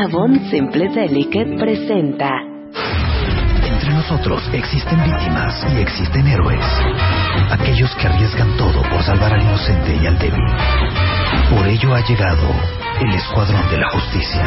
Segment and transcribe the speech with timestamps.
[0.00, 2.30] Avon Simple Delicate presenta.
[3.66, 6.64] Entre nosotros existen víctimas y existen héroes.
[7.50, 10.44] Aquellos que arriesgan todo por salvar al inocente y al débil.
[11.50, 12.48] Por ello ha llegado
[13.00, 14.44] el Escuadrón de la Justicia.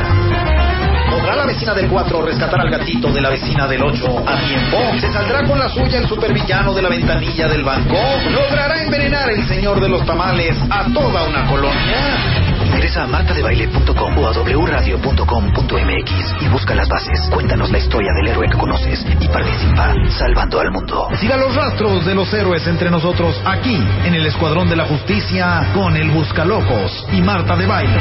[1.10, 4.78] ¿Podrá la vecina del 4 rescatar al gatito de la vecina del 8 a tiempo?
[5.02, 7.98] ¿Se saldrá con la suya el supervillano de la ventanilla del banco?
[8.32, 12.41] ¿Logrará envenenar el señor de los tamales a toda una colonia?
[12.74, 17.30] Ingresa a martadebaile.com o a wradio.com.mx y busca las bases.
[17.32, 21.10] Cuéntanos la historia del héroe que conoces y participa salvando al mundo.
[21.20, 25.70] Siga los rastros de los héroes entre nosotros aquí en el Escuadrón de la Justicia
[25.74, 28.00] con el Buscalocos y Marta de Baile.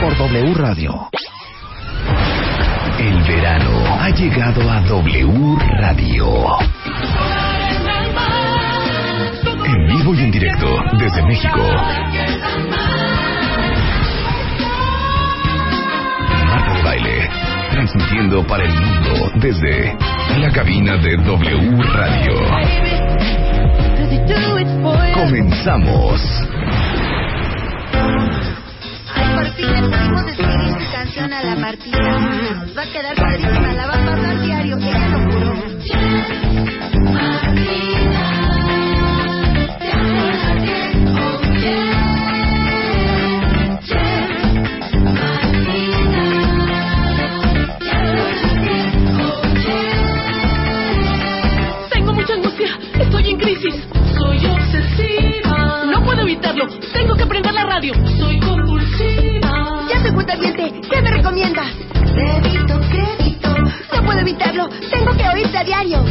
[0.00, 1.08] Por W Radio.
[2.98, 6.58] El verano ha llegado a W Radio.
[9.64, 10.66] En vivo y en directo
[10.98, 11.60] desde México.
[17.80, 19.96] Transmitiendo para el mundo desde
[20.38, 22.34] la cabina de W Radio.
[25.14, 26.20] Comenzamos.
[29.14, 32.18] Ay, por fin le pudimos escribir su canción a la Martina.
[32.66, 35.09] Nos va a quedar padrísima, la va a pasar diario, ella
[65.82, 66.09] diario.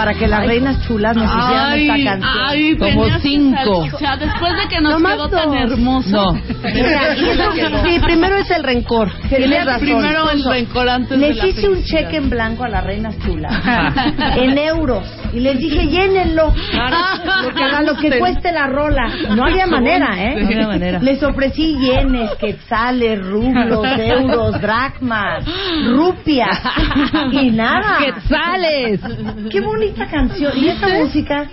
[0.00, 2.46] Para que las reinas chulas nos hicieran esta canción?
[2.48, 3.56] ay, Como cinco.
[3.82, 3.94] salir.
[3.94, 6.34] O sea, después de que nos quedó tan hermoso.
[7.40, 7.82] No.
[7.84, 9.10] Sí, primero es el rencor.
[9.28, 9.80] Tienes razón.
[9.80, 13.18] Primero el rencor antes de Les la hice un cheque en blanco a las reinas
[13.18, 13.52] chulas.
[14.36, 15.04] en euros.
[15.32, 16.52] Y les dije, llénenlo.
[17.42, 19.08] Lo que, a lo que cueste la rola.
[19.34, 20.36] No había manera, ¿eh?
[20.40, 20.98] No había manera.
[21.00, 25.44] Les ofrecí yenes, quetzales, rublos, euros, dracmas,
[25.86, 26.60] rupias.
[27.32, 27.98] Y nada.
[27.98, 29.00] ¡Quetzales!
[29.50, 30.52] Qué bonita canción.
[30.56, 31.48] ¿Y esta música?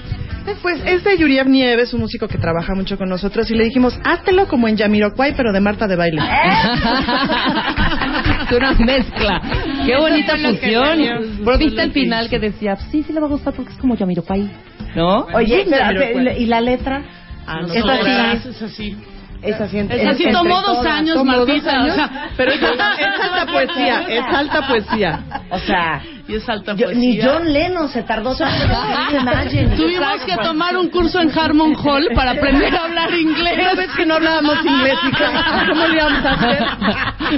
[0.61, 3.99] Pues es de Yuriev Nieves, un músico que trabaja mucho con nosotros, y le dijimos,
[4.03, 6.21] háztelo como en Yamiroquai, pero de Marta de baile.
[8.49, 9.41] es una mezcla.
[9.85, 10.99] Qué bonita fusión.
[11.45, 13.95] Pero viste el final que decía, sí, sí le va a gustar porque es como
[13.95, 14.49] Yamiroquai.
[14.95, 15.25] ¿No?
[15.33, 16.41] Oye, Sí, Jamiroquai.
[16.41, 17.01] ¿y la letra?
[17.45, 18.47] Ah, no, Es así.
[18.47, 18.97] Es así.
[19.41, 19.77] Es así.
[19.77, 20.87] Es así, tomó dos todas.
[20.93, 21.71] años, Martita.
[21.71, 25.19] años, o sea, pero es, es alta poesía, es alta poesía.
[25.51, 26.99] O sea, Y es alta yo- poesía.
[27.01, 28.65] ni John Lennon se tardó tanto.
[29.77, 33.57] Tuvimos que tomar un curso en Harmon Hall para aprender a hablar inglés.
[33.57, 34.95] ¿No ves que no hablábamos inglés?
[35.09, 35.65] hija?
[35.69, 36.65] ¿Cómo le íbamos a hacer?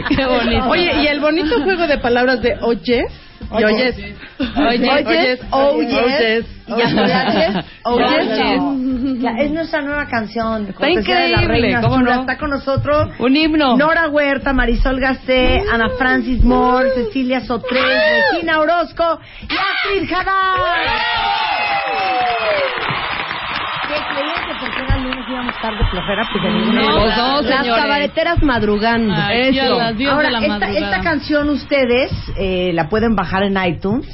[0.15, 0.69] Qué bonito.
[0.69, 3.05] Oye, y el bonito juego de palabras de oyes
[3.51, 3.95] y oyes.
[4.39, 5.93] Oyes, oyes, oh, yes.
[6.03, 6.45] oyes.
[6.67, 8.88] Oyes, oh, Oyes.
[9.27, 10.67] Es nuestra nueva canción.
[10.69, 10.99] Está de la
[11.41, 12.11] increíble, Reina ¿cómo no?
[12.21, 13.75] Está con nosotros Un himno.
[13.77, 17.83] Nora Huerta, Marisol Gacé, Ana Francis Moore, Cecilia Sotres,
[18.33, 20.09] Regina Orozco y Astrid
[23.87, 26.29] ¿Qué creían que porque era lunes íbamos a estar de flojera?
[26.31, 27.17] Pues de ninguna No, manera.
[27.17, 27.81] no, Las señores.
[27.83, 29.13] cabareteras madrugando.
[29.15, 29.61] Ay, de
[30.07, 30.79] Ahora, la esta, madrugada.
[30.79, 34.07] esta canción ustedes eh, la pueden bajar en iTunes.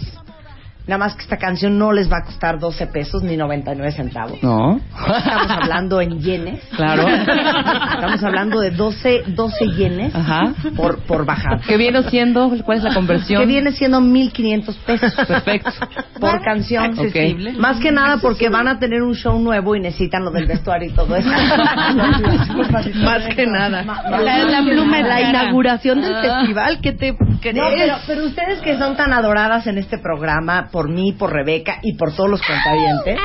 [0.87, 4.41] Nada más que esta canción no les va a costar 12 pesos ni 99 centavos.
[4.43, 4.79] No.
[5.17, 6.61] Estamos hablando en yenes.
[6.75, 7.07] Claro.
[7.07, 10.53] Estamos hablando de 12, 12 yenes Ajá.
[10.75, 11.61] por, por bajar.
[11.67, 12.51] ¿Qué viene siendo?
[12.63, 13.41] ¿Cuál es la conversión?
[13.41, 15.13] Que viene siendo 1.500 pesos.
[15.27, 15.71] Perfecto.
[16.19, 16.83] Por canción.
[16.85, 17.53] Accesible.
[17.53, 20.89] Más que nada porque van a tener un show nuevo y necesitan lo del vestuario
[20.91, 21.29] y todo eso.
[23.03, 23.83] Más que nada.
[23.83, 26.21] La, la pluma La la inauguración del Ah.
[26.21, 26.79] festival.
[26.81, 27.55] ¿Qué te crees?
[27.55, 31.79] No, pero, pero ustedes que son tan adoradas en este programa, por mí, por Rebeca
[31.81, 33.17] y por todos los cuentavientes,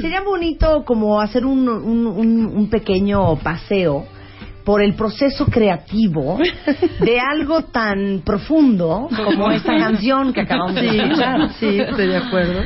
[0.00, 4.06] sería bonito como hacer un, un, un, un pequeño paseo
[4.68, 6.38] por el proceso creativo
[7.00, 11.52] de algo tan profundo como esta canción que acabamos de escuchar.
[11.58, 12.60] Sí, estoy de acuerdo.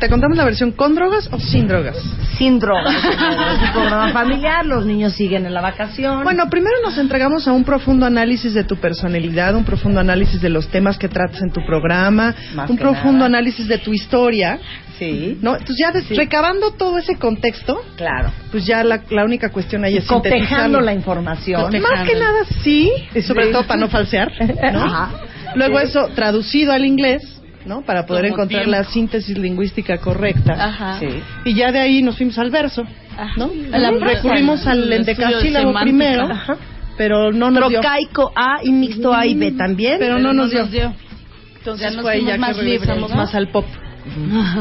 [0.00, 1.96] ¿Te contamos la versión con drogas o sin drogas?
[2.36, 2.92] Sin drogas.
[2.92, 6.24] Es un programa familiar, los niños siguen en la vacación.
[6.24, 10.48] Bueno, primero nos entregamos a un profundo análisis de tu personalidad, un profundo análisis de
[10.48, 13.26] los temas que tratas en tu programa, Más un profundo nada.
[13.26, 14.58] análisis de tu historia,
[14.98, 15.52] sí, ¿no?
[15.54, 18.30] Entonces ya des- recabando todo ese contexto, claro.
[18.50, 21.62] pues ya la, la única cuestión ahí es Cotejando la información.
[21.80, 23.52] Más que nada sí, y sobre Sí.
[23.52, 24.30] todo para no falsear,
[24.72, 24.84] ¿no?
[24.84, 25.10] Ajá.
[25.54, 27.82] Luego eso traducido al inglés, ¿no?
[27.82, 28.78] Para poder Como encontrar tiempo.
[28.78, 30.52] la síntesis lingüística correcta.
[30.52, 30.98] Ajá.
[31.00, 31.08] Sí.
[31.44, 32.84] Y ya de ahí nos fuimos al verso,
[33.36, 33.50] ¿no?
[33.72, 36.56] A la Recurrimos al de endecasílabo primero, Ajá.
[36.96, 37.80] pero no nos dio.
[37.80, 39.96] Trocaico A y mixto A y B también.
[39.98, 40.66] Pero no nos dio.
[41.58, 43.08] Entonces Ya nos fue ahí ya más que libres, ¿no?
[43.08, 43.64] más al pop.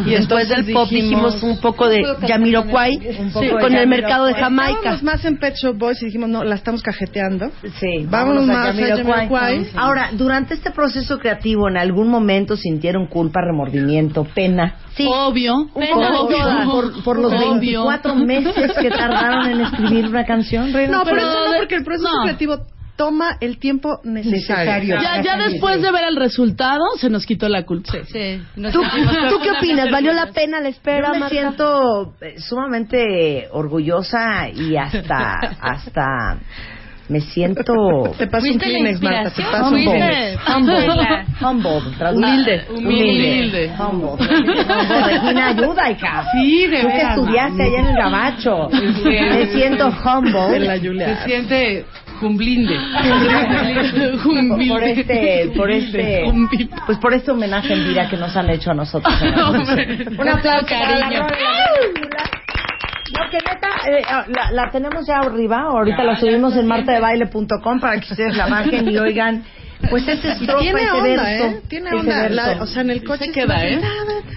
[0.06, 3.00] Y después del pop dijimos un poco de Yamiroquai
[3.32, 4.78] sí, con el mercado de Jamaica.
[4.78, 7.52] Estábamos más en Pet Shop Boys y dijimos, no, la estamos cajeteando.
[7.80, 9.28] Sí, Vámonos más a Jamiroquai.
[9.28, 9.68] Jamiroquai.
[9.76, 14.76] Ahora, durante este proceso creativo, ¿en algún momento sintieron culpa, remordimiento, pena?
[15.06, 15.68] Obvio.
[15.74, 17.86] Poco todas, por, por los Obvio.
[17.86, 20.98] 24 meses que tardaron en escribir una canción, Reina.
[20.98, 22.24] No, pero Pero eso no, porque el proceso no.
[22.24, 22.58] creativo
[22.98, 24.98] toma el tiempo necesario.
[25.02, 27.94] Ya, ya después de ver el resultado, se nos quitó la culpa.
[28.12, 28.42] Sí.
[28.56, 28.82] ¿Tú,
[29.30, 29.90] ¿Tú qué opinas?
[29.92, 31.08] ¿Valió la pena la espera?
[31.10, 31.36] Yo me Marta?
[31.36, 36.40] siento eh, sumamente orgullosa y hasta hasta
[37.10, 37.64] me siento
[38.18, 39.52] Te paso un ¿Fuiste la Kleenex, Marta, te inspiración?
[39.52, 40.38] paso un ¿Fuiste?
[40.58, 40.90] humble,
[41.40, 42.12] humble.
[42.12, 42.66] Humilde.
[42.70, 43.72] Humilde.
[43.80, 44.26] humble.
[44.26, 45.04] Humble.
[45.06, 46.26] Regina, ayuda, hija.
[46.34, 48.70] Sí, de Tú que estudiaste allá en el gabacho.
[49.06, 50.40] Me siento humble.
[50.52, 51.18] de la Julia.
[51.20, 51.86] Se siente
[52.20, 52.76] jumblinde.
[54.24, 56.24] por, por este, por este,
[56.86, 59.14] pues por este homenaje en vida que nos han hecho a nosotros.
[59.22, 61.28] Un aplauso la Cariño.
[63.14, 68.00] No, que neta, eh, la, la tenemos ya arriba, ahorita la subimos en martadebaile.com para
[68.00, 69.44] que ustedes la bajen y oigan,
[69.90, 71.46] pues ese estrofa, Tiene ese onda, verso.
[71.46, 71.62] ¿eh?
[71.70, 72.22] Tiene ese onda.
[72.24, 72.36] verso.
[72.36, 73.80] La- o sea, en el coche Se queda, ¿eh?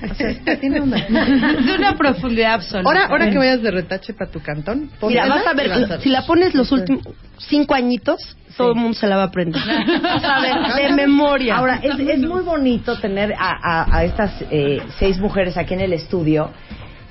[0.09, 0.97] O sea, tiene onda.
[1.09, 2.89] De una profundidad absoluta.
[2.89, 6.09] Ahora, ahora que vayas de retache para tu cantón, Mira, vas a vas ver, si
[6.09, 7.03] la pones los últimos
[7.39, 9.61] cinco añitos, todo el mundo se la va a aprender.
[10.03, 11.57] Vas a ver, de memoria.
[11.57, 15.81] Ahora, es, es muy bonito tener a, a- a estas eh, seis mujeres aquí en
[15.81, 16.51] el estudio,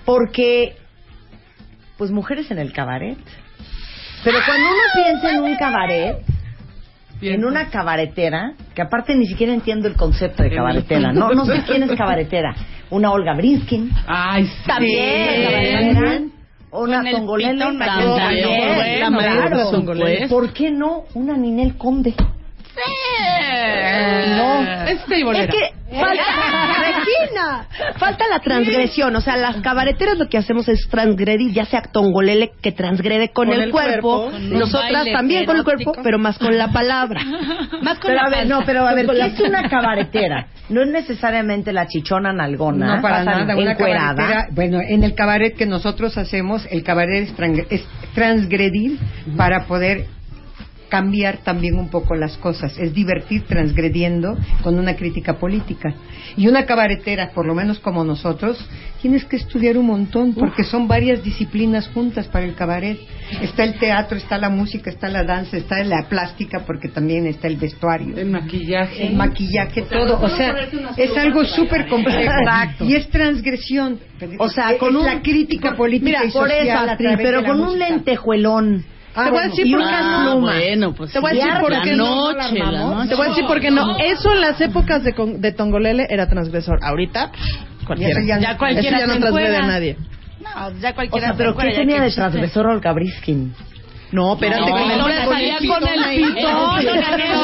[0.05, 0.75] porque,
[1.97, 3.17] pues, mujeres en el cabaret.
[4.23, 6.17] Pero cuando uno piensa en un cabaret,
[7.21, 11.63] en una cabaretera, que aparte ni siquiera entiendo el concepto de cabaretera, no, no sé
[11.67, 12.55] quién es cabaretera.
[12.91, 14.67] Una Olga Brinskin, Ay, sí.
[14.67, 16.31] también,
[16.71, 17.77] una pitón también,
[18.97, 20.27] claro.
[20.29, 22.15] ¿Por qué no una Ninel Conde?
[24.37, 24.87] No.
[24.89, 25.45] Este y bolera.
[25.45, 26.23] Es que falta,
[26.79, 27.67] Regina,
[27.97, 29.15] falta la transgresión.
[29.15, 33.47] O sea, las cabareteras lo que hacemos es transgredir, ya sea tongolele que transgrede con,
[33.47, 36.71] Con el, el cuerpo, cuerpo, nosotras baile también con el cuerpo, pero más con la
[36.71, 37.21] palabra.
[37.81, 40.47] Más con Pero la a ver, no, pero a ver, ¿qué es una cabaretera?
[40.67, 42.97] No es necesariamente la chichona nalgona.
[42.97, 43.55] No, para nada.
[43.55, 44.15] Una encuerada.
[44.15, 48.99] cabaretera, bueno, en el cabaret que nosotros hacemos, el cabaret es, trang- es transgredir
[49.37, 50.07] para poder
[50.89, 52.77] cambiar también un poco las cosas.
[52.77, 55.93] Es divertir transgrediendo con una crítica política.
[56.35, 58.57] Y una cabaretera, por lo menos como nosotros,
[59.01, 62.99] tienes que estudiar un montón porque son varias disciplinas juntas para el cabaret.
[63.41, 67.47] Está el teatro, está la música, está la danza, está la plástica porque también está
[67.47, 69.07] el vestuario El maquillaje.
[69.07, 70.19] el maquillaje, todo.
[70.21, 70.55] O sea,
[70.97, 72.19] es algo súper complejo.
[72.19, 72.85] Exacto.
[72.85, 73.99] Y es transgresión.
[74.39, 75.05] O sea, Es con un...
[75.05, 77.61] la crítica política Mira, y por social eso, a Astrid, través pero de la con
[77.61, 78.85] un lentejuelón.
[79.15, 80.55] Ah, Te voy a decir y por unas Ah, plumas.
[80.55, 82.95] bueno, pues Te voy a decir por la qué no, noche, la la armamos.
[82.95, 83.09] noche.
[83.09, 83.97] Te voy a decir por qué no.
[83.97, 86.79] Eso en las épocas de, con- de Tongolele era transgresor.
[86.83, 87.31] Ahorita,
[87.85, 88.21] cualquiera.
[88.25, 89.97] Ya no- Ya cualquiera Eso ya no transgrede a nadie.
[90.41, 91.27] No, ya O cualquiera.
[91.27, 93.53] sea, pero ¿qué tenía que de transgresor Olga Briskin?
[94.11, 96.71] No, espérate, No, con el- ahora con salía con el pitón, No,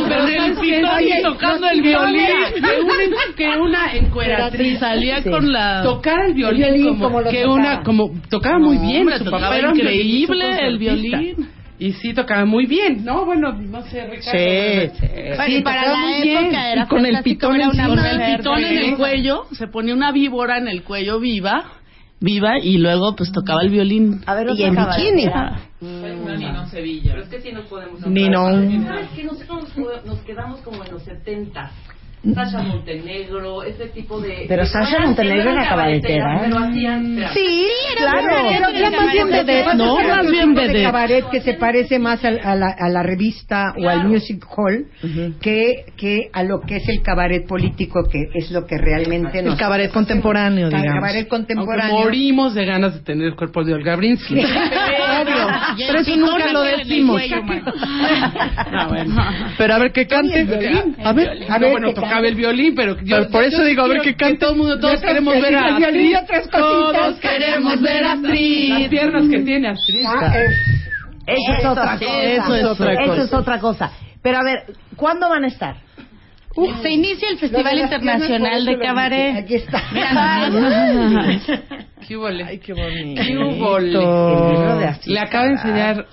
[0.07, 2.25] pero el pitón y tocando el violín.
[2.55, 5.29] Que una, que una encueratriz salía Sí.
[5.29, 7.53] con la tocara el violín, El violín, como, como lo que tocaba.
[7.53, 11.50] una como tocaba muy bien hombre, su tocaba papá era increíble el violín.
[11.79, 15.08] Y sí tocaba muy bien no bueno no sé Ricardo Sí, sí.
[15.36, 16.46] Bueno, y para la muy bien.
[16.46, 19.46] época era Y con el pitón ver a una con el pitón en el cuello,
[19.51, 21.65] se ponía una víbora en el cuello viva,
[22.20, 24.22] viva y luego pues tocaba el violín.
[24.25, 24.77] A ver, Y en.
[25.82, 27.12] Una Ninón Sevilla.
[27.12, 28.86] Pero es que sí nos podemos Ninón.
[28.86, 31.72] ¿Sabes que nosotros nos, nos quedamos como en los 70
[32.34, 34.46] Sasha Montenegro, ese tipo de...
[34.48, 36.39] Pero Sasha Montenegro era cabaretera, ¿eh?
[36.46, 37.20] Pero hacían...
[37.34, 37.67] Sí,
[37.98, 38.48] claro.
[38.50, 39.96] Pero Era más bien vedette, ¿no?
[40.00, 40.84] Más un bien tipo de vedette.
[40.84, 44.86] cabaret que se parece más al- a, la, a la revista o al music hall
[45.41, 49.46] que, que a lo que es el cabaret político, que es lo que realmente El
[49.46, 49.60] nos...
[49.60, 50.94] cabaret contemporáneo, El digamos.
[50.96, 51.98] cabaret aunque contemporáneo.
[52.00, 54.46] morimos de ganas de tener el cuerpo de Olga Brinsky el
[55.77, 57.22] Pero eso nunca lo decimos.
[57.77, 59.15] Ah, bueno.
[59.57, 60.41] Pero a ver qué cante.
[61.03, 63.88] A ver, a ver, bueno, tocaba el violín, pero yo, Pero por eso digo, a
[63.88, 66.15] ver que todo el mundo, todos queremos ver a Astrid.
[66.51, 68.69] Todos queremos ver a Astrid.
[68.69, 70.05] Las piernas que tiene Astrid.
[71.27, 72.24] Eso es otra cosa.
[72.24, 73.24] Eso es otra Eso cosa.
[73.24, 73.91] es otra cosa.
[74.22, 74.63] Pero a ver,
[74.95, 75.84] ¿cuándo van a estar?
[76.81, 79.35] Se inicia el Festival Internacional de Cabaret.
[79.38, 79.83] Aquí está.
[82.07, 82.27] ¿Qué hubo?
[82.27, 83.21] Ay, qué bonito.
[83.21, 83.79] ¿Qué hubo?
[83.79, 85.97] De Le acabo de Haddad.
[86.00, 86.05] enseñar,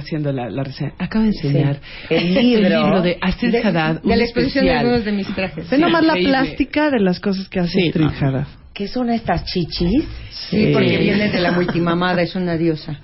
[0.00, 1.78] haciendo la, la reseña, acabo de enseñar
[2.10, 2.66] El libro.
[2.66, 4.78] el libro de Astrid De, Haddad, un de la exposición de especial.
[4.78, 5.70] algunos de mis trajes.
[5.70, 8.46] Ve nomás la plástica de las cosas que hace Sí, Astrid no.
[8.76, 10.04] ¿Qué son estas chichis?
[10.50, 12.94] Sí, porque viene de la multimamada, es una diosa.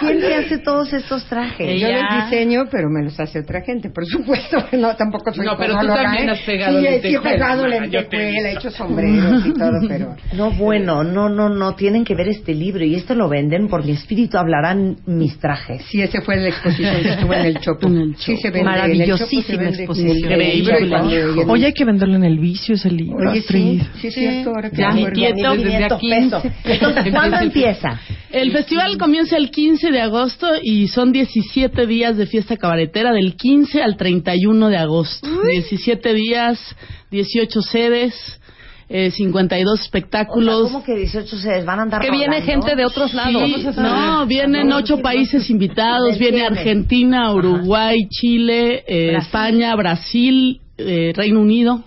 [0.00, 1.80] ¿Quién te hace todos estos trajes?
[1.80, 2.02] Yo Ella.
[2.02, 4.58] los diseño, pero me los hace otra gente, por supuesto.
[4.74, 6.32] No, tampoco soy No, pero tú también ¿eh?
[6.32, 10.16] has pegado sí, Sí, he pegado yo lentejuela, he hecho sombreros y todo, pero...
[10.34, 11.74] No, bueno, no, no, no.
[11.76, 15.82] Tienen que ver este libro y esto lo venden por mi espíritu hablarán mis trajes.
[15.88, 17.86] Sí, ese fue la exposición que estuvo en el Chopo.
[17.86, 18.64] En el Sí, se vende.
[18.64, 20.32] Maravillosísima en el Chopo se vende exposición.
[20.32, 23.80] el libro y y Oye, hay que venderlo en el vicio ese libro, Oye, Astrid.
[23.80, 25.16] sí, sí, es cierto, ahora que Ya, me acuerdo.
[25.20, 26.08] nieto, desde 500 aquí.
[26.10, 26.42] pesos.
[26.64, 28.00] Entonces, ¿cuándo empieza?
[28.30, 33.36] El festival comienza el 15 de agosto y son 17 días de fiesta cabaretera del
[33.36, 35.28] 15 al 31 de agosto.
[35.48, 36.76] 17 días,
[37.12, 38.40] 18 sedes,
[38.88, 40.62] eh, 52 O sea, espectáculos.
[40.70, 43.42] ¿Cómo que 18 se van a andar Que viene gente de otros lados.
[43.46, 46.18] Sí, no, vienen ocho países invitados.
[46.18, 46.44] Viene.
[46.44, 49.26] Argentina, Uruguay, Chile, eh, Brasil.
[49.26, 51.82] España, Brasil, eh, Reino Unido.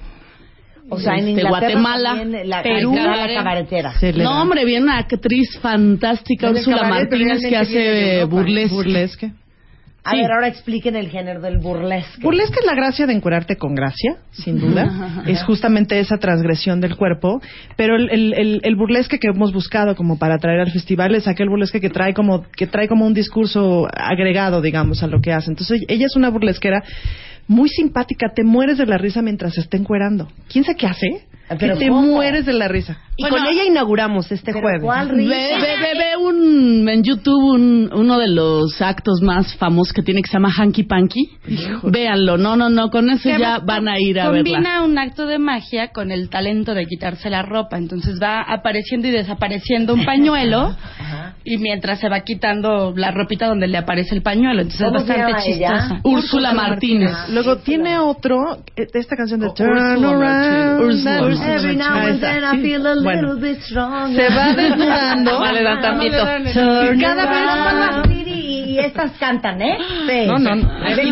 [0.89, 2.96] O sea, en este, Inglaterra Guatemala, también la, Perú.
[2.96, 3.94] la cabaretera.
[4.15, 8.74] No, hombre, viene una actriz fantástica, Úrsula Martínez, que hace burlesque.
[8.75, 9.32] Burlesque.
[10.06, 10.22] A Sí.
[10.22, 12.22] ver, ahora expliquen el género del burlesque.
[12.22, 15.22] Burlesque es la gracia de encuerarte con gracia, sin duda.
[15.27, 17.41] es justamente esa transgresión del cuerpo.
[17.75, 21.27] Pero el, el, el, el burlesque que hemos buscado como para traer al festival es
[21.27, 25.34] aquel burlesque que trae como que trae como un discurso agregado, digamos, a lo que
[25.34, 25.50] hace.
[25.51, 26.82] Entonces ella es una burlesquera
[27.48, 28.27] muy simpática.
[28.36, 30.27] Te mueres de la risa mientras se está encuerando.
[30.51, 31.08] ¿Quién sabe qué hace?
[31.60, 32.01] Pero que te ¿cómo?
[32.01, 32.98] mueres de la risa.
[33.16, 34.82] Y con ella inauguramos este ¿Pero jueves.
[34.84, 35.32] cuál Ve, risa?
[35.32, 40.22] ve, ve, ve un, en YouTube un, uno de los actos más famosos que tiene
[40.22, 41.30] que se llama Hanky Panky.
[41.84, 44.84] Véanlo, no, no, no, con eso ya van a ir a Combina verla.
[44.84, 47.77] un acto de magia con el talento de quitarse la ropa.
[47.77, 50.75] Entonces va apareciendo y desapareciendo un pañuelo
[51.46, 54.62] y mientras se va quitando la ropita donde le aparece el pañuelo.
[54.63, 56.00] Entonces es ¿Cómo se bastante chistosa.
[56.04, 57.12] Úrsula Martínez.
[57.38, 61.08] Luego tiene otro, eh, esta canción de O Turn Around.
[61.46, 64.15] Every now and then I feel a little Bueno, bit stronger.
[64.15, 65.39] se va desnudando.
[65.39, 66.17] Vale, dan tantito.
[66.17, 67.41] Y cada vez
[68.10, 68.27] Y,
[68.78, 69.78] y estas cantan, ¿eh?
[70.08, 70.28] Sí.
[70.28, 70.68] No, no, no.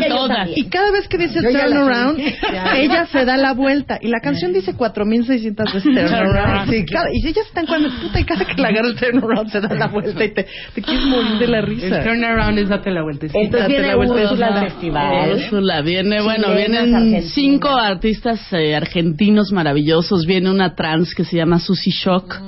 [0.08, 0.50] Todas.
[0.56, 2.36] Y cada vez que dice Yo ya turn la around, sé.
[2.84, 3.98] ella se da la vuelta.
[4.02, 6.70] Y la canción dice 4600 veces turn around.
[6.70, 9.18] Sí, cada- y ella está en cuando, puta, y cada que la agarra el turn
[9.24, 12.04] around se da la vuelta y te, te quieres morir de la El risa.
[12.04, 13.40] turnaround es date la vueltecita.
[13.40, 14.16] Entonces Date viene la vuelta.
[14.16, 15.34] Úrsula al festival.
[15.34, 20.26] Úrsula, viene, bueno, vienen cinco artistas eh, argentinos maravillosos.
[20.26, 22.40] Viene una trans que se llama Susie Shock,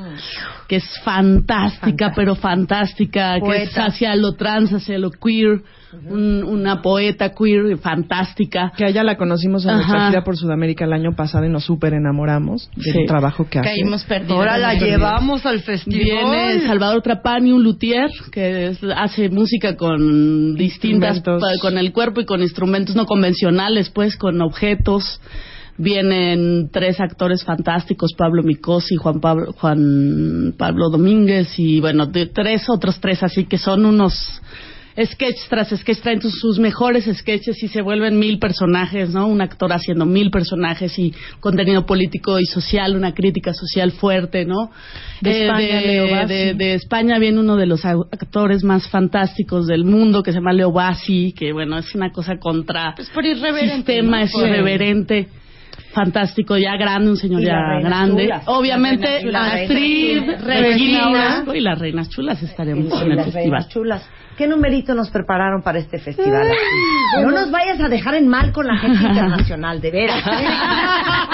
[0.67, 3.85] que es fantástica, pero fantástica, que es Poeta.
[3.85, 5.61] hacia lo trans, hacia lo queer,
[6.09, 8.71] un- una poeta queer fantástica.
[8.75, 11.63] Que a ella la conocimos en nuestra gira por Sudamérica el año pasado y nos
[11.63, 13.05] súper enamoramos del Sí.
[13.07, 13.69] trabajo que hace.
[13.69, 14.35] Caímos perdidos.
[14.37, 16.03] Ahora la llevamos al festival.
[16.03, 21.21] Viene Salvador Trapani, un luthier que es- hace música con distintas,
[21.61, 25.21] con el cuerpo y con instrumentos no convencionales, pues con objetos.
[25.77, 32.67] Vienen tres actores fantásticos, Pablo Micosi, Juan Pablo, Juan Pablo Domínguez y bueno, de- tres
[32.69, 34.13] otros tres así que son unos
[34.99, 39.27] sketch tras sketch traen sus, mejores sketches y se vuelven mil personajes, ¿no?
[39.27, 44.71] Un actor haciendo mil personajes y contenido político y social, una crítica social fuerte, ¿no?
[45.21, 46.33] De Eh, España, de, Leo Bassi.
[46.33, 50.53] de- de España viene uno de los actores más fantásticos del mundo que se llama
[50.53, 53.75] Leo Bassi, que bueno, es una cosa contra Pues por irreverente.
[53.75, 54.23] sistema, ¿no?
[54.23, 55.27] es irreverente.
[55.97, 58.23] Fantástico, ya grande, un señor ya grande.
[58.25, 58.43] chulas.
[58.45, 59.07] Obviamente.
[59.35, 61.09] Astrid, Regina.
[61.09, 63.67] Orozco y las reinas chulas estaremos en el festival.
[63.67, 64.07] chulas.
[64.37, 66.47] ¿Qué numerito nos prepararon para este festival?
[67.21, 70.23] No nos vayas a dejar en mal con la gente internacional, de veras.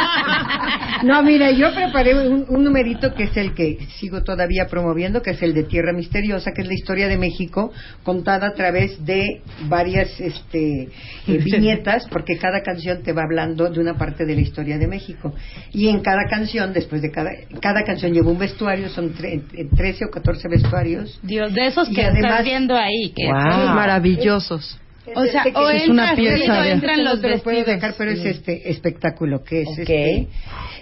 [1.03, 5.31] No, mira, yo preparé un, un numerito que es el que sigo todavía promoviendo, que
[5.31, 9.41] es el de Tierra Misteriosa, que es la historia de México contada a través de
[9.67, 10.89] varias este, eh,
[11.43, 15.33] viñetas, porque cada canción te va hablando de una parte de la historia de México.
[15.74, 19.67] Y en cada canción, después de cada, cada canción lleva un vestuario, son tre- eh,
[19.75, 21.19] 13 o 14 vestuarios.
[21.22, 22.92] Dios, de esos que además- estás viendo ahí.
[23.15, 23.33] Que Wow.
[23.75, 24.79] Maravillosos.
[25.15, 27.65] O sea, Este o es una pieza entran los lo puedo vestidos.
[27.65, 30.27] dejar, pero es este espectáculo que es este.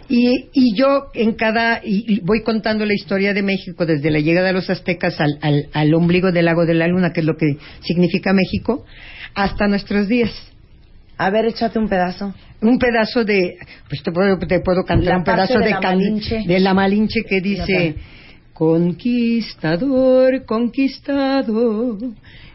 [0.09, 4.19] Y, y yo en cada y, y voy contando la historia de México desde la
[4.19, 7.25] llegada de los aztecas al, al, al ombligo del lago de la luna, que es
[7.25, 8.85] lo que significa México,
[9.33, 10.31] hasta nuestros días.
[11.17, 12.33] A ver, échate un pedazo.
[12.61, 13.55] Un pedazo de,
[13.89, 16.43] pues te puedo, te puedo cantar La un pedazo de de, la can- Malinche.
[16.45, 17.95] de la Malinche que dice,
[18.61, 21.97] conquistador, conquistado,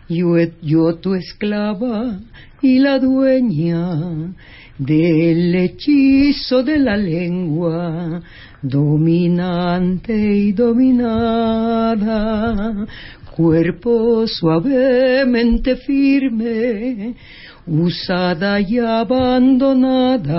[0.09, 2.21] yo, yo tu esclava
[2.63, 4.33] y la dueña
[4.79, 8.23] del hechizo de la lengua,
[8.63, 11.67] dominante y dominada,
[13.35, 17.17] cuerpo suavemente firme,
[17.67, 20.37] usada y abandonada,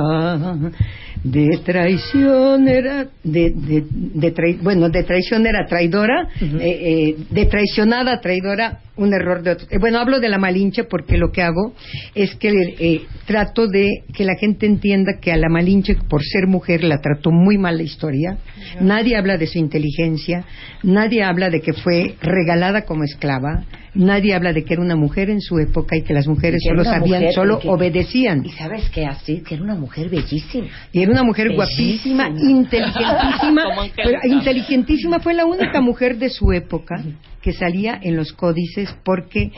[1.32, 7.46] de traición era, de, de, de trai- bueno, de traición era traidora, eh, eh, de
[7.46, 9.68] traicionada traidora, un error de otro.
[9.70, 11.74] eh, bueno, hablo de la Malinche porque lo que hago
[12.16, 16.48] es que eh, trato de que la gente entienda que a la Malinche, por ser
[16.48, 18.38] mujer, la trató muy mal la historia.
[18.82, 20.46] Nadie habla de su inteligencia,
[20.84, 25.30] nadie habla de que fue regalada como esclava, nadie habla de que era una mujer
[25.30, 28.46] en su época y que las mujeres que solo sabían, mujer, solo y que- obedecían.
[28.46, 30.68] Y sabes qué, Astrid, que era una mujer bellísima.
[30.92, 32.30] Y era una mujer Bellísima.
[32.30, 33.64] guapísima, inteligentísima.
[33.96, 37.02] Pero inteligentísima fue la única mujer de su época
[37.42, 39.52] que salía en los códices porque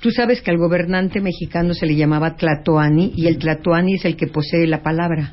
[0.00, 4.16] tú sabes que al gobernante mexicano se le llamaba Tlatoani y el Tlatoani es el
[4.16, 5.32] que posee la palabra.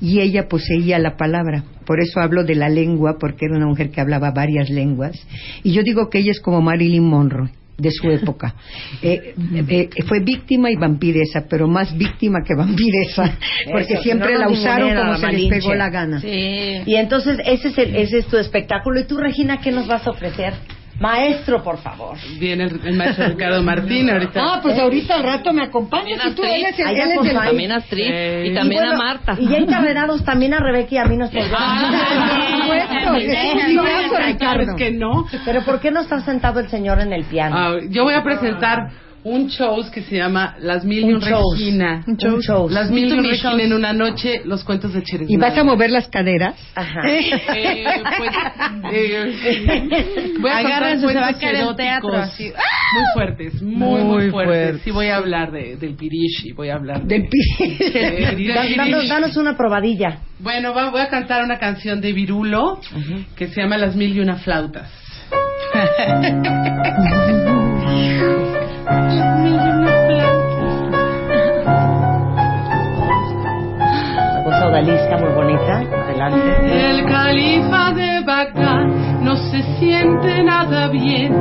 [0.00, 1.64] Y ella poseía la palabra.
[1.84, 5.26] Por eso hablo de la lengua, porque era una mujer que hablaba varias lenguas.
[5.62, 8.54] Y yo digo que ella es como Marilyn Monroe de su época.
[9.00, 9.34] Eh,
[9.68, 13.38] eh, fue víctima y vampiresa, pero más víctima que vampiresa,
[13.70, 16.20] porque Eso, siempre no la usaron como la se les pegó la gana.
[16.20, 16.82] Sí.
[16.84, 18.98] Y entonces ese es, el, ese es tu espectáculo.
[18.98, 20.54] ¿Y tú, Regina, qué nos vas a ofrecer?
[21.00, 22.16] Maestro, por favor.
[22.40, 24.40] Viene el, el maestro Ricardo Martín ahorita.
[24.42, 27.30] Ah, pues ahorita al rato me acompañas y tú él es el, Allá él es
[27.30, 27.36] el-.
[27.36, 29.36] También a Astrid Eh, y también bueno, a Marta.
[29.38, 34.10] Y ya encarrenados también a Rebeca y a mí nos Por supuesto, es un librazo,
[34.14, 34.76] ¿Sabes Ricardo.
[34.76, 35.26] que no?
[35.44, 37.56] Pero ¿por qué no está sentado el señor en el piano?
[37.56, 38.78] Ah, yo voy a presentar
[39.24, 41.20] un show que se llama Las Mil y Un.
[41.20, 42.04] Regina.
[42.06, 42.34] Un shows.
[42.34, 42.72] Un shows.
[42.72, 43.62] Las Mil y un Regina shows.
[43.62, 45.28] en una noche, los cuentos de Cheres.
[45.28, 46.54] ¿Y vas a mover las caderas?
[46.74, 47.00] Ajá.
[47.06, 47.84] Eh,
[48.16, 48.30] pues,
[48.92, 52.44] eh, voy a contar se va a cuentos caer el eróticos teatro, así.
[52.94, 54.56] Muy fuertes, muy, muy, Muy fuertes.
[54.56, 54.82] fuertes.
[54.82, 57.18] Sí, voy a hablar de, del pirishi, voy a hablar de...
[57.18, 60.18] Del pi- de- danos, danos una probadilla.
[60.38, 62.80] Bueno, va- voy a cantar una canción de Virulo
[63.36, 64.90] que se llama Las Mil y Una Flautas.
[68.90, 69.04] Una
[74.44, 75.80] cosa odalisca muy bonita.
[76.04, 76.90] Adelante.
[76.90, 78.86] El califa de Bagdad
[79.20, 81.34] no se siente nada bien,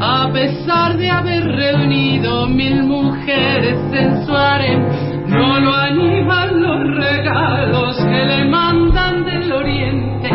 [0.00, 4.82] a pesar de haber reunido mil mujeres en su harem.
[5.26, 10.30] No lo animan los regalos que le mandan del oriente,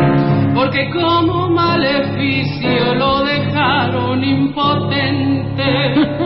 [0.54, 6.19] porque como maleficio lo dejaron impotente.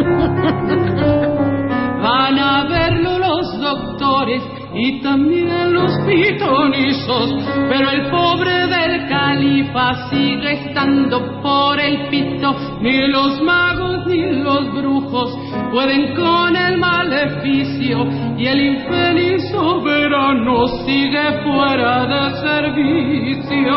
[5.04, 12.56] También los pitonizos, pero el pobre del califa sigue estando por el pito.
[12.82, 15.38] Ni los magos ni los brujos
[15.72, 23.74] pueden con el maleficio y el infeliz soberano sigue fuera de servicio.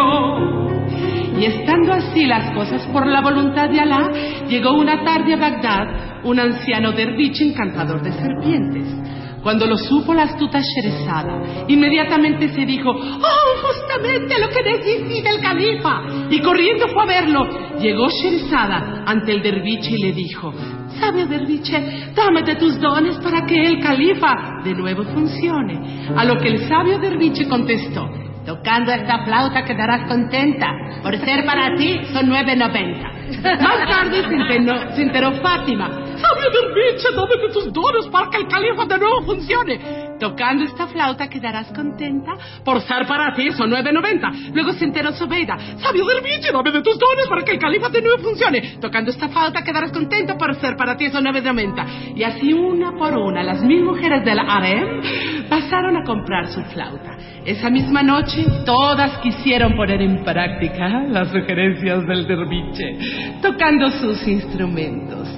[1.39, 4.11] Y estando así las cosas por la voluntad de Alá,
[4.49, 9.16] llegó una tarde a Bagdad un anciano derviche encantador de serpientes.
[9.47, 15.41] Cuando lo supo la astuta Sherezada, inmediatamente se dijo, ¡Oh, justamente lo que necesita el
[15.41, 16.03] califa!
[16.29, 17.79] Y corriendo fue a verlo.
[17.79, 20.53] Llegó Sherezada ante el derviche y le dijo,
[20.99, 26.09] Sabio derviche, dame de tus dones para que el califa de nuevo funcione.
[26.17, 28.05] A lo que el sabio derviche contestó,
[28.45, 30.73] tocando esta flauta quedarás contenta.
[31.05, 33.63] Por ser para ti son 9.90.
[33.63, 36.06] Más tarde se enteró, se enteró Fátima.
[36.19, 40.06] Sabio derviche, dame de tus dones para que el califa de nuevo funcione.
[40.19, 42.33] Tocando esta flauta quedarás contenta.
[42.65, 44.55] Por ser para ti son 9.90.
[44.55, 45.57] Luego se enteró Sobeida.
[45.79, 48.79] Sabio derviche, dame de tus dones para que el califa de nuevo funcione.
[48.81, 50.37] Tocando esta flauta quedarás contenta.
[50.37, 52.17] Por ser para ti son 9.90.
[52.17, 55.03] Y así una por una las mil mujeres del harem
[55.49, 57.17] pasaron a comprar su flauta.
[57.45, 62.99] Esa misma noche todas quisieron poner en práctica las sugerencias del derviche,
[63.41, 65.29] tocando sus instrumentos.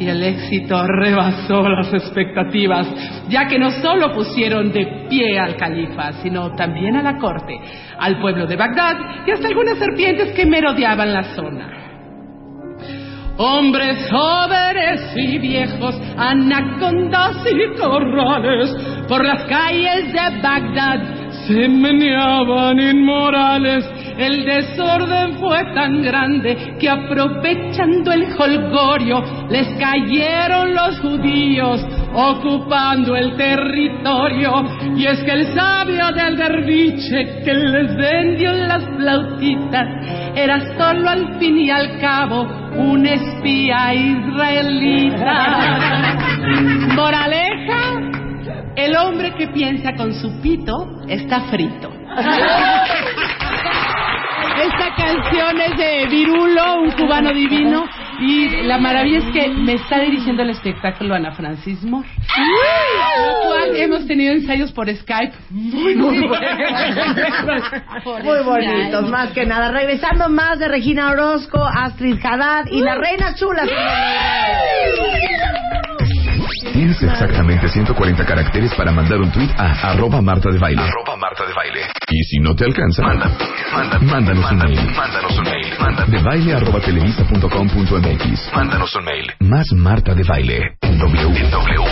[0.00, 2.88] Y el éxito rebasó las expectativas,
[3.28, 7.58] ya que no solo pusieron de pie al califa, sino también a la corte,
[7.98, 11.74] al pueblo de Bagdad y hasta algunas serpientes que merodeaban la zona.
[13.36, 18.74] Hombres jóvenes y viejos, anacondas y corrales,
[19.08, 21.00] por las calles de Bagdad
[21.46, 23.84] se meneaban inmorales.
[24.18, 33.36] El desorden fue tan grande que aprovechando el holgorio les cayeron los judíos ocupando el
[33.36, 34.64] territorio.
[34.96, 39.86] Y es que el sabio del derviche que les vendió las flautitas
[40.34, 42.42] era solo al fin y al cabo
[42.76, 45.46] un espía israelita.
[46.96, 48.00] Moraleja,
[48.74, 51.92] el hombre que piensa con su pito está frito.
[54.62, 57.88] Esta canción es de Virulo, un cubano divino.
[58.20, 62.08] Y la maravilla es que me está dirigiendo el espectáculo Ana Francis Moore.
[63.16, 66.72] Lo cual hemos tenido ensayos por Skype muy, muy buenos.
[68.24, 69.70] Muy bonitos, más que nada.
[69.70, 73.68] Regresando más de Regina Orozco, Astrid Haddad y las reinas chulas.
[76.78, 80.80] Tienes exactamente 140 caracteres para mandar un tweet a arroba Marta de Baile.
[80.80, 81.80] Arroba Marta de Baile.
[82.08, 83.36] Y si no te alcanza, manda,
[83.72, 84.94] manda, mándanos un mail.
[84.96, 85.66] Mándanos un mail.
[85.80, 86.04] Manda.
[86.06, 88.54] De baile arroba televisa.com.mx.
[88.54, 89.26] Mándanos un mail.
[89.40, 90.76] Más Marta de Baile.
[90.82, 91.36] En W.
[91.36, 91.84] En W.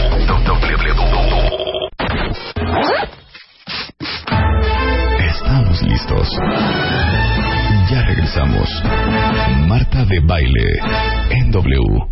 [5.19, 6.29] Estamos listos.
[7.91, 8.69] Ya regresamos.
[9.67, 10.79] Marta de Baile.
[11.31, 12.07] En W.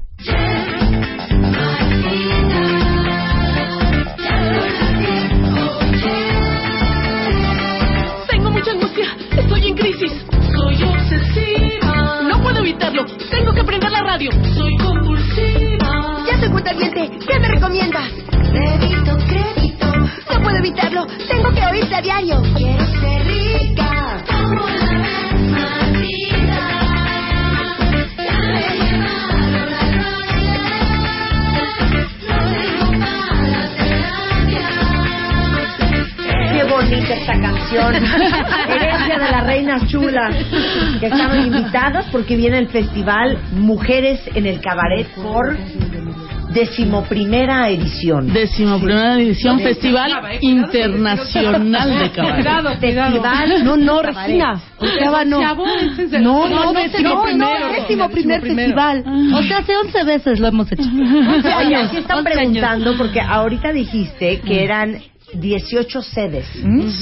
[13.03, 14.31] Tengo que prender la radio.
[14.55, 16.25] Soy compulsiva.
[16.31, 17.11] Ya soy cuentaviente.
[17.27, 18.09] ¿Qué me recomiendas?
[18.31, 19.87] Crédito, crédito.
[20.33, 21.07] No puedo evitarlo.
[21.29, 22.41] Tengo que oírte a diario.
[22.57, 24.25] Quiero ser rica.
[24.29, 25.84] Como la vez
[36.85, 37.95] bonita esta canción.
[38.69, 40.37] Herencia de las reinas chulas.
[41.01, 45.57] Que estaban invitadas porque viene el festival Mujeres en el Cabaret por
[46.53, 48.33] decimoprimera edición.
[48.33, 52.81] Decimoprimera edición, Festival Internacional de Cabaret.
[52.81, 54.63] Festival, no, no, Regina.
[54.79, 55.41] Octava no.
[55.41, 57.67] No, no, no, décimo no, primero.
[57.67, 59.05] no, décimo primer festival.
[59.35, 60.83] O sea, hace 11 veces lo hemos hecho.
[60.83, 62.35] Oye, aquí están 11 años.
[62.35, 65.03] preguntando porque ahorita dijiste que eran
[65.41, 66.47] 18 sedes.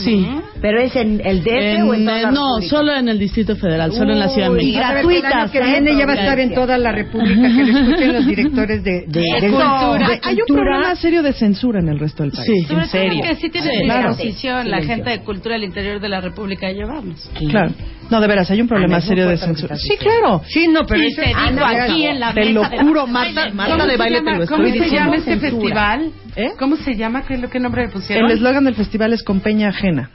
[0.05, 0.27] Sí.
[0.61, 2.77] ¿Pero es en el DF En, o en toda eh, la no, República?
[2.77, 4.79] solo en el Distrito Federal, solo en la Ciudad de Uy, México.
[4.79, 5.33] gratuitas.
[5.33, 8.13] El año que viene ya va a estar en toda la República, que lo escuchen
[8.13, 10.09] los directores de, de, de- cultura.
[10.09, 12.47] de Hay un problema serio de censura en el resto del país.
[12.47, 13.23] Sí, Sobre en serio.
[13.23, 14.65] que sí tiene Sí, la claro.
[14.65, 17.29] la gente de cultura del interior de la República llevamos.
[17.51, 17.73] Claro.
[18.13, 19.75] No, de veras, hay un problema Ana, serio de censura.
[19.77, 20.43] Sí, claro.
[20.47, 23.87] Sí, no, pero eso se dijo aquí en la Te lo juro, Marta, Marta ¿Cómo
[23.87, 25.05] de se baile te llama- lo ¿Cómo estoy se diciendo.
[25.13, 26.11] llama este festival?
[26.37, 26.49] ¿Eh?
[26.59, 27.23] ¿Cómo se llama?
[27.23, 28.27] ¿Qué, qué nombre le pusieron?
[28.27, 30.11] El eslogan del festival es con peña ajena.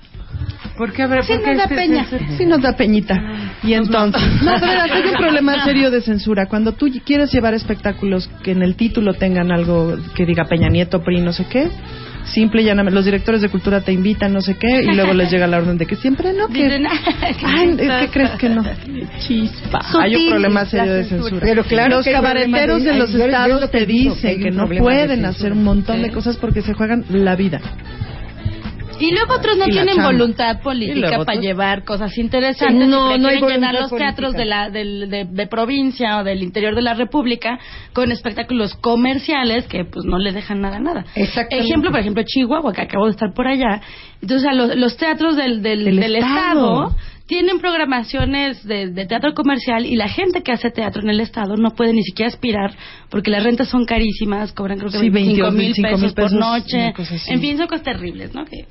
[0.77, 1.01] ¿Por qué?
[1.01, 2.01] A ver, Sí, ¿por qué nos da este- peña.
[2.03, 3.15] este- Sí nos da peñita.
[3.63, 6.45] Y entonces, no, de verdad, hay un problema serio de censura.
[6.45, 11.01] Cuando tú quieres llevar espectáculos que en el título tengan algo que diga Peña Nieto,
[11.01, 11.67] PRI, no sé qué,
[12.33, 15.31] simple y llanamente, los directores de cultura te invitan, no sé qué, y luego les
[15.31, 16.63] llega la orden de que siempre no, que...
[16.65, 16.85] Dicen,
[17.45, 18.63] Ay, ¿qué crees que no?
[19.19, 19.81] Chispa.
[20.01, 21.41] Hay un problema serio de censura.
[21.41, 25.63] Pero claro los cabareteros de- de los estados te dicen que no pueden hacer un
[25.63, 27.59] montón de cosas porque se juegan la vida.
[28.99, 32.87] Y luego otros no tienen voluntad política para llevar cosas interesantes.
[32.87, 36.75] No, y no hay llenar los teatros de la de, de provincia o del interior
[36.75, 37.59] de la República
[37.93, 41.05] con espectáculos comerciales que pues no le dejan nada nada.
[41.15, 41.67] Exactamente.
[41.67, 43.81] Ejemplo, por ejemplo, Chihuahua, que acabo de estar por allá.
[44.21, 46.87] Entonces, a los, los teatros del, del, Del del estado.
[46.87, 46.95] estado
[47.27, 51.57] tienen programaciones de, de teatro comercial y la gente que hace teatro en el estado
[51.57, 52.73] no puede ni siquiera aspirar
[53.09, 56.13] porque las rentas son carísimas, cobran creo que Sí, 25 22, mil 25 pesos, mil
[56.13, 56.93] por pesos, noche.
[57.27, 58.45] En fin, son cosas terribles, ¿no?
[58.45, 58.65] Que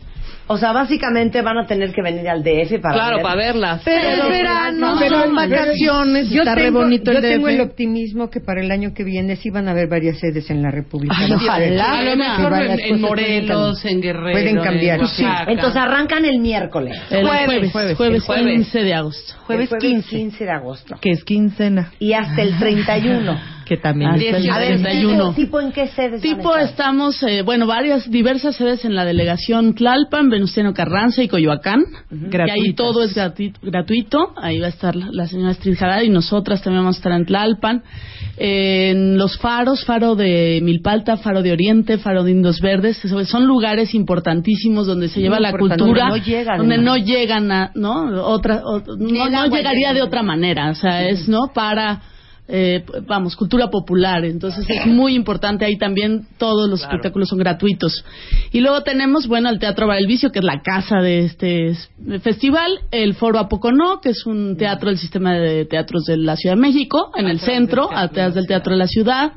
[0.48, 3.82] O sea, básicamente van a tener que venir al DF para Claro, ver- para verlas.
[3.84, 7.54] Pero es verano, son vacaciones, Yo está re tengo, bonito yo el tengo DF.
[7.54, 10.62] el optimismo que para el año que viene sí van a haber varias sedes en
[10.62, 11.16] la República.
[11.18, 11.98] Ay, ojalá.
[11.98, 13.92] A lo mejor en, en Morelos, cambiar.
[13.92, 14.32] en Guerrero.
[14.32, 15.00] Pueden cambiar.
[15.00, 15.26] en sí.
[15.48, 16.96] Entonces arrancan el miércoles.
[17.10, 18.52] El Jueves, jueves, jueves, jueves, el jueves.
[18.54, 19.34] 15 de agosto.
[19.46, 20.08] Jueves, Jueves 15.
[20.16, 20.44] 15.
[20.44, 20.96] de agosto.
[21.00, 21.92] Que es quincena.
[21.98, 23.55] Y hasta el 31.
[23.66, 25.34] Que también Ah, es el- A ver, 31.
[25.34, 30.30] tipo, ¿en qué sedes Tipo estamos, eh, bueno, varias, diversas sedes en la delegación Tlalpan,
[30.30, 31.84] Venustiano Carranza y Coyoacán.
[32.10, 34.32] Y ahí todo es gratuito, gratuito.
[34.36, 37.12] Ahí va a estar la, la señora Astrid Haddad y nosotras también vamos a estar
[37.12, 37.82] en Tlalpan.
[38.38, 42.98] En los faros, faro de Milpalta, faro de Oriente, faro de Indos Verdes.
[43.26, 45.76] Son lugares importantísimos donde se lleva la cultura.
[45.76, 46.96] Donde no llegan, donde ¿no?
[46.98, 48.22] llegan a, ¿no?
[48.26, 49.94] Otra, o- no, llegaría llega.
[49.94, 50.70] de otra manera.
[50.70, 51.48] O sea, es, ¿no?
[51.52, 52.00] Para
[52.48, 54.24] eh, vamos, cultura popular.
[54.24, 55.64] Entonces es muy importante.
[55.64, 58.04] Ahí también todos los espectáculos son gratuitos.
[58.52, 61.72] Y luego tenemos, bueno, el Teatro Bar El Vicio, que es la casa de este
[62.22, 62.80] festival.
[62.90, 66.62] El Foro Apocono, que es un teatro del sistema de teatros de la Ciudad de
[66.62, 69.32] México, en el centro, atrás del Teatro de la Ciudad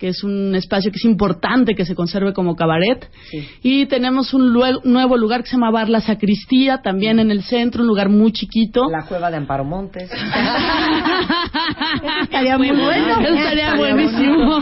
[0.00, 3.06] que es un espacio que es importante que se conserve como cabaret.
[3.62, 7.82] Y tenemos un nuevo lugar que se llama Bar La Sacristía, también en el centro,
[7.82, 8.88] un lugar muy chiquito.
[8.90, 10.10] La cueva de Amparo Montes.
[12.22, 13.20] estaría muy bueno.
[13.20, 14.56] Eso estaría buenísimo.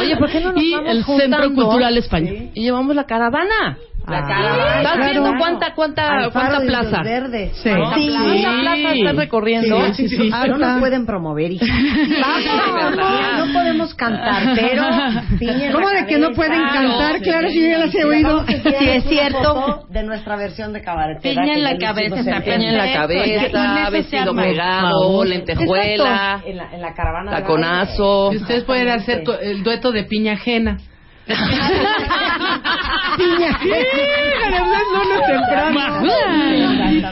[0.00, 1.36] Oye, ¿por qué no nos y vamos el juntando?
[1.36, 2.48] Centro Cultural Español.
[2.54, 3.76] Y llevamos la caravana.
[4.06, 4.76] La caravana.
[4.78, 5.10] ¿Estás claro.
[5.10, 7.02] viendo cuánta, cuánta, faro cuánta plaza?
[7.02, 7.56] Verdes.
[7.56, 7.70] Sí.
[7.70, 8.06] ¿Cuánta Sí.
[8.06, 8.24] plaza?
[8.24, 9.94] ¿Cuánta plaza están recorriendo?
[9.94, 10.30] Sí, sí, sí.
[10.30, 11.64] No nos pueden promover, hija.
[12.20, 14.82] Vamos, no, no podemos cantar, pero
[15.72, 17.20] ¿Cómo de que no pueden cantar?
[17.20, 18.44] Claro, si yo ya las he oído.
[18.64, 19.86] Sí, es cierto.
[19.90, 21.42] De nuestra versión de cabaretera.
[21.42, 26.80] Piña en la cabeza, está Piña en la cabeza, vestido pegado, lentejuela, En la, en
[26.80, 27.30] la caravana.
[27.30, 28.32] taconazo.
[28.32, 30.78] Y ustedes pueden hacer el dueto de piña ajena.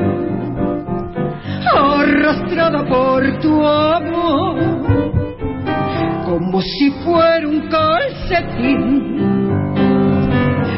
[1.73, 4.55] arrastrada por tu amor,
[6.25, 8.81] como si fuera un calcetín.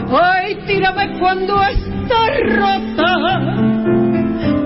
[0.10, 3.12] Ay, tírame cuando está rota,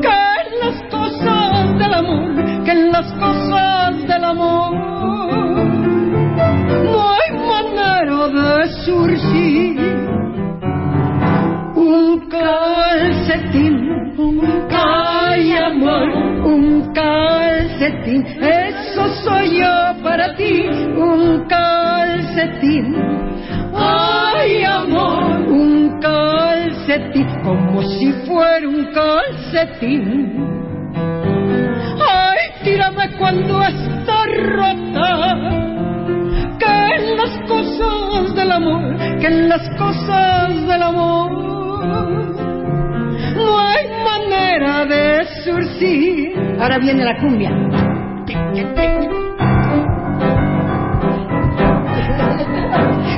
[0.02, 5.31] que en las cosas del amor, que en las cosas del amor,
[8.86, 9.80] surgir
[11.76, 13.74] un calcetín,
[14.70, 16.10] ay amor,
[16.46, 20.68] un calcetín, eso soy yo para ti,
[20.98, 22.96] un calcetín,
[23.74, 30.46] ay amor, un calcetín, como si fuera un calcetín,
[32.00, 35.58] ay tírame cuando está rota.
[36.60, 37.38] Que en las
[37.78, 41.32] cosas del amor, que en las cosas del amor
[43.36, 46.34] no hay manera de surcir.
[46.60, 47.52] Ahora viene la cumbia.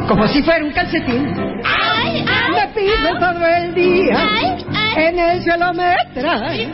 [0.08, 1.34] Como si fuera un calcetín.
[2.52, 4.18] Me pides todo el día.
[4.96, 6.70] En el cielo me traes.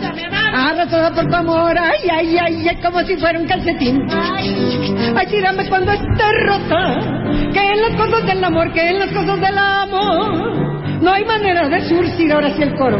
[0.53, 1.77] Arrasada por tu amor.
[1.77, 4.05] Ay, ay, ay, ay, como si fuera un calcetín.
[4.11, 7.18] Ay, tírame cuando esté rota.
[7.53, 10.59] Que en las cosas del amor, que en las cosas del amor.
[11.01, 12.97] No hay manera de surcir ahora sí el coro.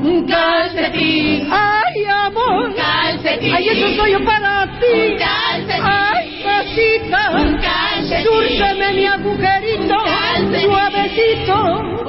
[0.00, 1.48] Un calcetín.
[1.50, 2.74] Ay, amor.
[2.76, 3.54] calcetín.
[3.54, 5.12] Ay, eso soy yo para ti.
[5.12, 5.84] Un calcetín.
[5.84, 7.30] Ay, casita.
[7.40, 8.26] Un calcetín.
[8.26, 9.94] Súrceme mi agujerito.
[10.04, 10.70] calcetín.
[10.70, 11.54] Suavecito.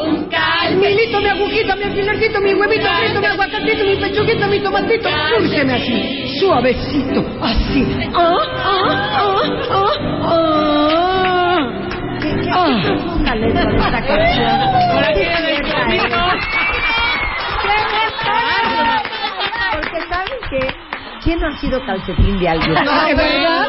[0.06, 0.80] Un calcetín.
[0.82, 5.10] Mi lito, mi agujita, mi alfilercito, mi huevito frito, mi aguacatito, mi pechuguito, mi tomatito.
[5.38, 6.39] Súrceme así.
[6.39, 7.26] Suavecito.
[7.42, 7.86] Así.
[8.13, 11.19] Ah, ah, ah, ah, ah.
[19.74, 20.88] Porque saben que
[21.24, 22.74] ¿quién no ha sido calcetín de alguien?
[22.86, 23.68] No, de verdad.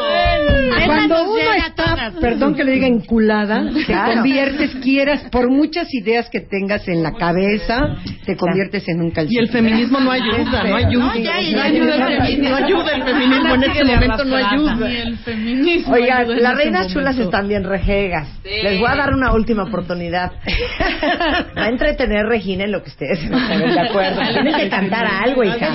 [0.85, 4.13] Cuando uno está, perdón que le diga enculada, te Claro.
[4.13, 9.37] conviertes, quieras, por muchas ideas que tengas en la cabeza, te conviertes en un calcetín.
[9.39, 11.05] Y el feminismo no ayuda, no ayuda.
[11.05, 14.25] No, ya, ya, No ayuda el ya, feminismo, no ayuda el feminismo en este momento,
[14.25, 14.75] no ayuda.
[14.87, 15.93] Ni el feminismo.
[15.93, 18.27] Oigan, ayuda en las este reinas chulas están bien rejegas.
[18.43, 20.31] Les voy a dar una última oportunidad.
[21.57, 24.21] Va a entretener Regina en lo que ustedes se ponen de acuerdo.
[24.33, 25.69] Tienen que cantar algo, hija.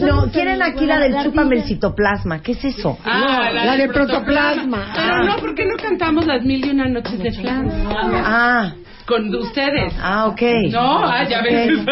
[0.00, 0.16] No, es.
[0.16, 2.40] La No, quieren aquí la del chúpame el citoplasma.
[2.42, 2.98] ¿Qué es eso?
[3.04, 4.92] Ah, la de protoplasma.
[4.94, 7.70] Pero no, ¿por qué no cantamos las mil y una noches de flan?
[7.88, 8.72] Ah,
[9.06, 9.92] Con ustedes.
[10.00, 10.42] ah, ok.
[10.70, 11.70] No, ah, ya ves.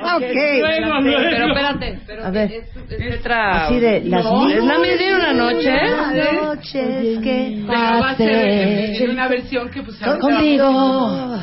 [0.00, 0.16] Ok.
[0.16, 0.22] Ok.
[0.60, 1.18] Luego, luego.
[1.30, 2.50] Pero espérate, pero A ver.
[2.50, 3.66] es, es letra...
[3.66, 5.72] Así de las No, mil- ¿Es la mil y una noche?
[6.42, 11.38] noches que Pero va a ser en, pasé en una versión que pues con- contigo.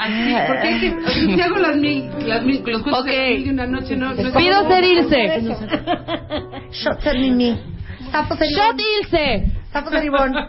[0.00, 3.16] Así, porque es que si hago las mil, las mil, los cuentos de Ok.
[3.18, 5.56] las mil y una noche, no, no Pido ser Ilse.
[6.72, 7.58] Shot ser Mimi.
[8.12, 8.80] Tapo ser Shot.
[9.02, 9.52] Ilse.
[9.72, 10.32] Tapo ser Ivonne.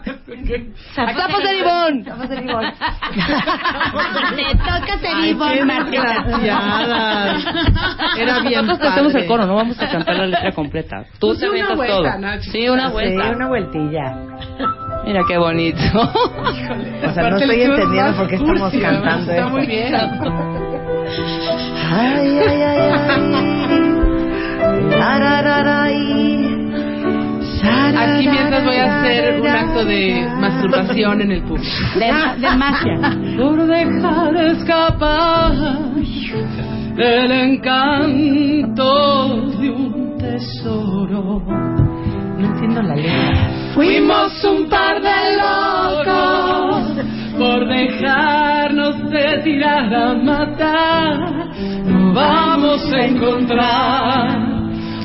[0.94, 2.04] Tapo ser Ivonne.
[2.04, 2.72] Tapo ser Ivonne.
[4.36, 5.90] Te toca ser Martínez.
[5.90, 7.44] desgraciadas.
[8.18, 11.04] Era bien Nosotros hacemos el coro, no vamos a cantar la letra completa.
[11.18, 12.42] Tú Pues te vuelta, todo.
[12.50, 13.30] Sí, una Sí, vuelta.
[13.30, 14.16] una vueltilla.
[15.06, 15.80] Mira qué bonito.
[17.02, 19.50] O sea, no estoy entendiendo por qué estamos cursi, cantando Está esto.
[19.50, 19.94] muy bien.
[21.90, 23.70] Ay, ay, ay, ay.
[27.96, 31.70] Aquí mientras voy a hacer un acto de masturbación en el público.
[31.94, 32.06] De,
[32.40, 33.16] de magia.
[33.38, 35.52] por dejar escapar
[36.96, 38.86] el encanto
[39.58, 41.42] de un tesoro.
[42.40, 43.50] No entiendo la letra.
[43.74, 47.04] Fuimos un par de locos
[47.38, 51.50] por dejarnos de tirar a matar.
[51.84, 54.38] No vamos a encontrar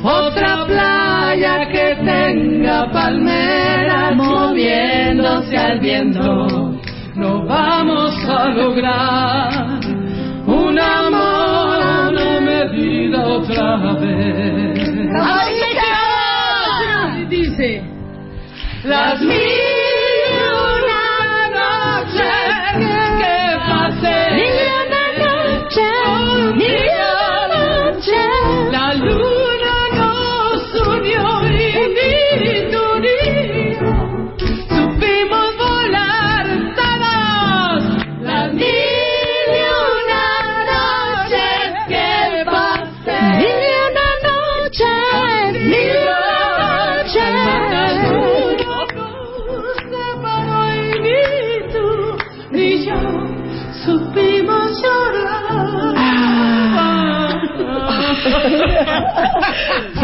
[0.02, 6.80] otra playa que tenga palmeras moviéndose al viento.
[7.16, 9.80] No vamos a lograr
[10.48, 14.96] un amor a una medida otra vez.
[18.86, 19.75] Las mil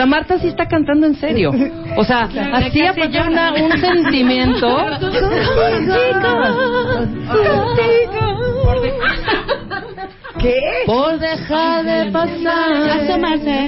[0.01, 1.51] sea, Marta sí está cantando en serio.
[1.95, 2.81] O sea, así
[3.27, 4.67] una, un sentimiento.
[10.39, 10.59] ¿Qué?
[10.87, 12.89] Por dejar de pasar.
[13.01, 13.67] Asomarse.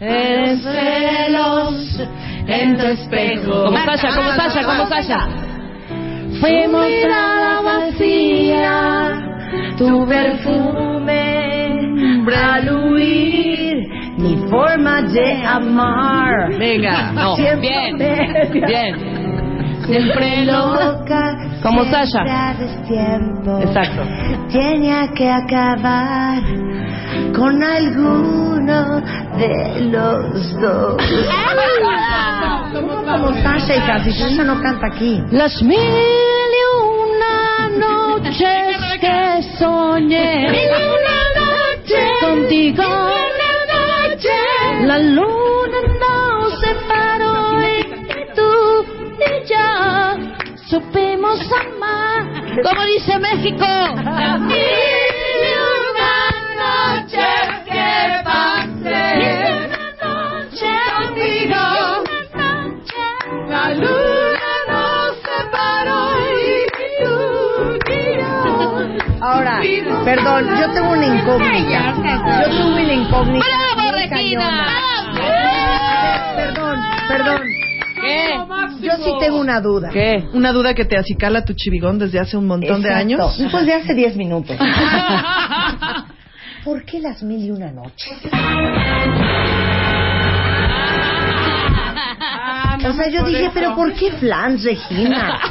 [0.00, 2.00] En celos
[2.48, 3.64] en tu espejo.
[3.64, 5.28] Como Sasha, como Sasha, como Sasha.
[6.40, 9.12] Fuimos mirada vacía,
[9.78, 11.42] tu perfume
[12.42, 13.76] al huir,
[14.18, 16.56] mi forma de amar.
[16.58, 19.12] Venga, no, Siempre bien, bien.
[19.86, 20.74] Siempre lo.
[20.74, 21.36] loca.
[21.62, 22.54] Como Sasha.
[23.60, 24.02] Exacto.
[24.50, 26.42] Tenía que acabar
[27.34, 29.00] con alguno
[29.36, 31.02] de los dos.
[32.72, 35.22] Como Sasha y casi Sasha no canta aquí.
[35.30, 40.48] Las mil y una noches que soñé.
[40.50, 42.10] Mil y una noches.
[42.20, 42.82] Contigo.
[44.82, 47.84] La luna nos separó y
[48.34, 48.84] tú
[49.20, 49.68] y yo
[50.68, 52.20] supimos amar.
[52.64, 53.64] Como dice México.
[53.64, 56.14] Las mil y una
[56.62, 59.06] noches que pasé.
[61.14, 61.64] Mil y una contigo.
[63.48, 66.66] La luna nos separó y
[67.04, 67.16] tú
[67.88, 69.24] y yo.
[69.24, 69.54] Ahora,
[70.04, 71.94] perdón, yo tengo una incógnita.
[72.42, 73.81] Yo tengo una incógnita.
[74.12, 74.66] Cañona.
[76.36, 76.76] Perdón,
[77.08, 77.40] perdón.
[78.00, 78.30] ¿Qué?
[78.82, 79.90] Yo sí tengo una duda.
[79.90, 80.24] ¿Qué?
[80.32, 83.00] Una duda que te acicala tu chivigón desde hace un montón de Exacto.
[83.00, 83.42] años.
[83.50, 84.56] Pues de hace 10 minutos.
[86.64, 88.12] ¿Por qué las mil y una noches?
[92.88, 95.38] O sea, yo dije, pero ¿por qué Flans, Regina?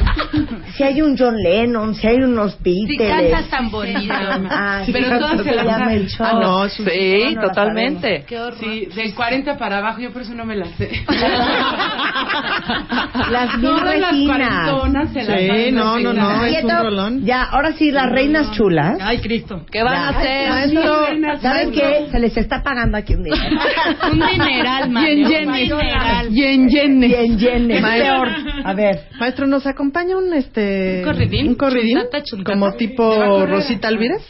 [0.75, 3.09] Si hay un John Lennon, si hay unos Si Beatles.
[3.31, 4.13] cantas tan bonito.
[4.49, 6.25] Ah, Pero sí, todas se se las el show.
[6.27, 8.23] Ah, no, un- Sí, no totalmente.
[8.25, 8.57] Qué horror.
[8.57, 10.89] Sí, de 40 para abajo, yo por eso no me las sé.
[13.31, 14.37] Las mil Todas las Reginas.
[14.69, 16.57] cuarentonas se las Sí, no, no, no, perfectamente.
[16.59, 17.25] es un rolón.
[17.25, 18.97] Ya, ahora sí, las reinas chulas.
[19.01, 19.65] Ay, Cristo.
[19.71, 20.49] ¿Qué van a hacer?
[20.49, 21.05] Maestro,
[21.41, 22.07] ¿Saben qué?
[22.11, 23.41] Se les está pagando aquí un dinero.
[24.11, 25.03] Un dineral, man.
[25.05, 25.69] Yen yenes.
[25.69, 26.29] dineral.
[26.29, 26.69] Yen
[27.21, 27.81] Bien, yenes.
[27.81, 28.23] Maestro.
[28.23, 28.27] Peor.
[28.65, 29.07] A ver.
[29.19, 31.47] Maestro, ¿nos acompaña un este ¿Un corridín?
[31.49, 31.99] un corridín?
[32.45, 34.21] Como tipo Rosita Alvírez?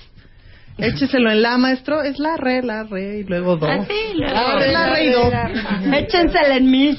[0.78, 2.02] Écheselo en la, maestro.
[2.02, 3.68] Es la re, la re y luego do.
[3.68, 4.34] Así, luego.
[4.34, 5.32] La re, la re y do.
[5.98, 6.98] Échensela en mí.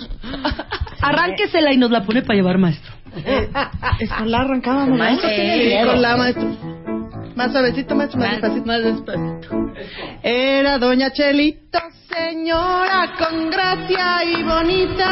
[1.00, 2.92] Arránquesela y nos la pone para llevar, maestro.
[3.98, 4.98] Es con la arrancábamos.
[4.98, 5.28] Maestro,
[5.86, 6.71] con la, maestro.
[7.34, 8.66] Más suavecito, maestro, más, despacito.
[8.66, 9.72] Más despacito.
[10.22, 11.78] Era doña Chelito,
[12.08, 15.08] señora con gracia y bonita.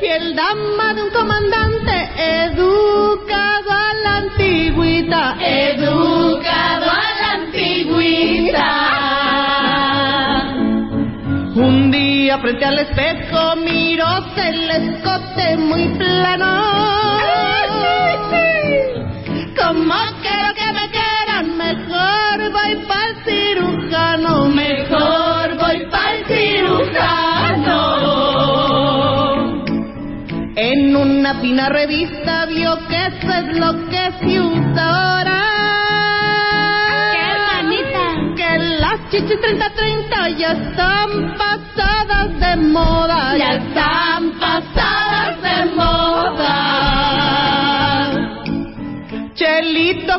[0.00, 2.08] Fiel dama de un comandante,
[2.44, 5.36] educado a la antigüita.
[5.40, 8.72] Educado a la antigüita.
[11.54, 17.05] Un día frente al espejo miróse el escote muy plano.
[19.86, 24.46] Como quiero que me quieran, mejor voy para el cirujano.
[24.46, 27.78] Mejor voy pa'l cirujano.
[30.56, 35.42] En una fina revista vio que eso es lo que se usa ahora.
[38.36, 43.36] Que las chichis 30-30 ya están pasadas de moda.
[43.38, 45.05] Ya están pasadas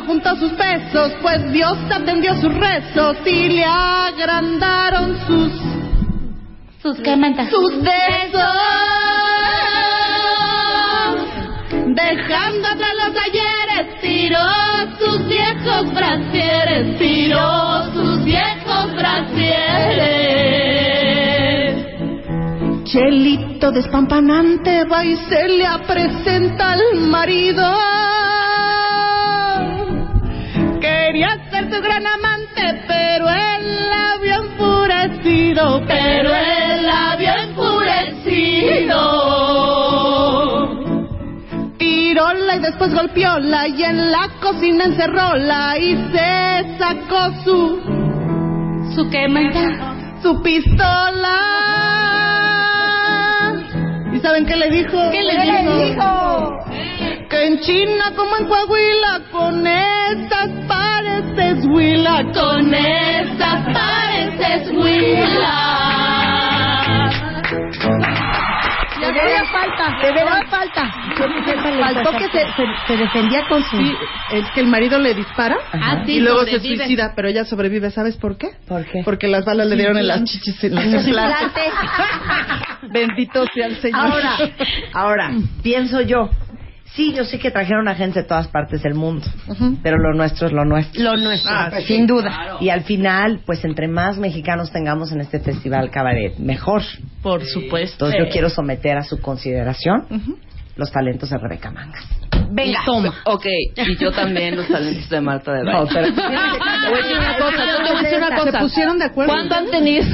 [0.08, 5.52] juntó sus pesos, pues Dios atendió sus rezos y le agrandaron sus
[6.82, 7.50] Sus quemantas.
[7.50, 8.42] sus besos.
[11.88, 14.38] Dejando atrás los ayeres, tiró
[14.98, 20.38] sus viejos brasieres, tiró sus viejos brasieres.
[22.84, 27.62] Chelito despampanante va y se le presenta al marido.
[31.68, 38.98] Ser su gran amante, pero él la vio enfurecido, Pero él la vio enfurecido.
[41.78, 47.80] Tiróla y después golpeóla y en la cocina encerróla y se sacó su
[48.94, 49.94] Su quemanta.
[50.22, 51.38] su pistola.
[54.12, 54.98] ¿Y saben qué le dijo?
[55.12, 56.64] ¿Qué le dijo?
[57.30, 60.48] Que en China como en Coahuila con esas
[61.22, 62.22] pareces huila.
[62.32, 65.64] Con esas pareces huila.
[69.00, 70.90] De veras falta, de veras falta.
[71.80, 73.76] Faltó que se, se, se defendía con su...
[73.78, 73.94] Sí,
[74.32, 76.76] es que el marido le dispara Ah, sí, y luego se sobrevive.
[76.84, 77.90] suicida, pero ella sobrevive.
[77.90, 78.48] ¿Sabes por qué?
[78.66, 79.02] ¿Por qué?
[79.04, 81.72] Porque las balas le dieron en las chichis en implantes.
[82.92, 84.00] Bendito sea el Señor.
[84.00, 84.36] Ahora,
[84.94, 85.30] ahora,
[85.62, 86.28] pienso yo.
[86.94, 89.24] Sí, yo sé que trajeron a gente de todas partes del mundo,
[89.82, 91.02] pero lo nuestro es lo nuestro.
[91.02, 91.50] Lo nuestro.
[91.54, 92.56] Ah, sin duda.
[92.60, 96.82] Y al final, pues entre más mexicanos tengamos en este festival cabaret, mejor.
[97.22, 98.06] Por supuesto.
[98.06, 100.06] Entonces yo quiero someter a su consideración
[100.76, 102.04] los talentos de Rebeca Mangas.
[102.50, 102.80] Venga.
[102.86, 103.12] Toma.
[103.26, 103.44] Ok,
[103.76, 105.80] y yo también los talentos de Marta de Baile.
[105.80, 106.20] No, pero- Te
[106.88, 108.52] voy a decir una cosa, te voy a decir una cosa.
[108.52, 109.32] Se pusieron de acuerdo.
[109.32, 110.06] ¿Cuándo han tenido,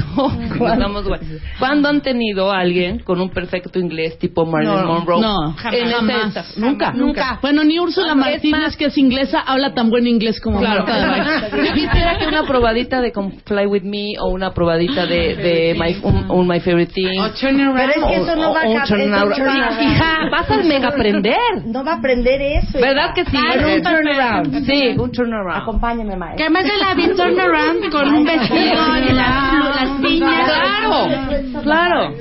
[0.73, 1.19] Estamos guay.
[1.59, 5.21] ¿Cuándo han tenido a alguien con un perfecto inglés tipo Marilyn No, Monroe?
[5.21, 6.57] no, jamás, En jamás.
[6.57, 6.91] Nunca.
[6.93, 7.39] Nunca.
[7.41, 10.85] Bueno, ni Úrsula Es Martínez, más- que es inglesa, habla tan buen inglés como Claro.
[11.65, 15.77] Yo quisiera que una probadita de con Fly With Me o una probadita de, de
[15.79, 17.19] my, un, un My Favorite Thing.
[17.19, 17.77] O Turn Around.
[17.77, 19.37] Pero es que eso no va a O- o un cap- turn eso around.
[19.39, 21.35] no va a- Hija, vas a mega aprender.
[21.65, 22.79] No va a aprender eso.
[22.79, 23.37] ¿Verdad que sí?
[23.53, 24.65] Pero un turnaround.
[24.65, 25.61] Sí, un turnaround.
[25.63, 26.37] Acompáñame, maestro.
[26.37, 30.44] Que además de la vi turnaround con un vestido y la- las piñas.
[30.45, 32.13] Claro, claro.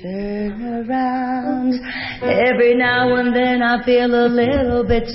[0.00, 1.74] Turn around.
[2.22, 5.08] Every now and then I feel a little bit.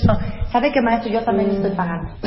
[0.51, 1.11] ¿Sabe qué, maestro?
[1.11, 2.09] Yo también estoy pagando.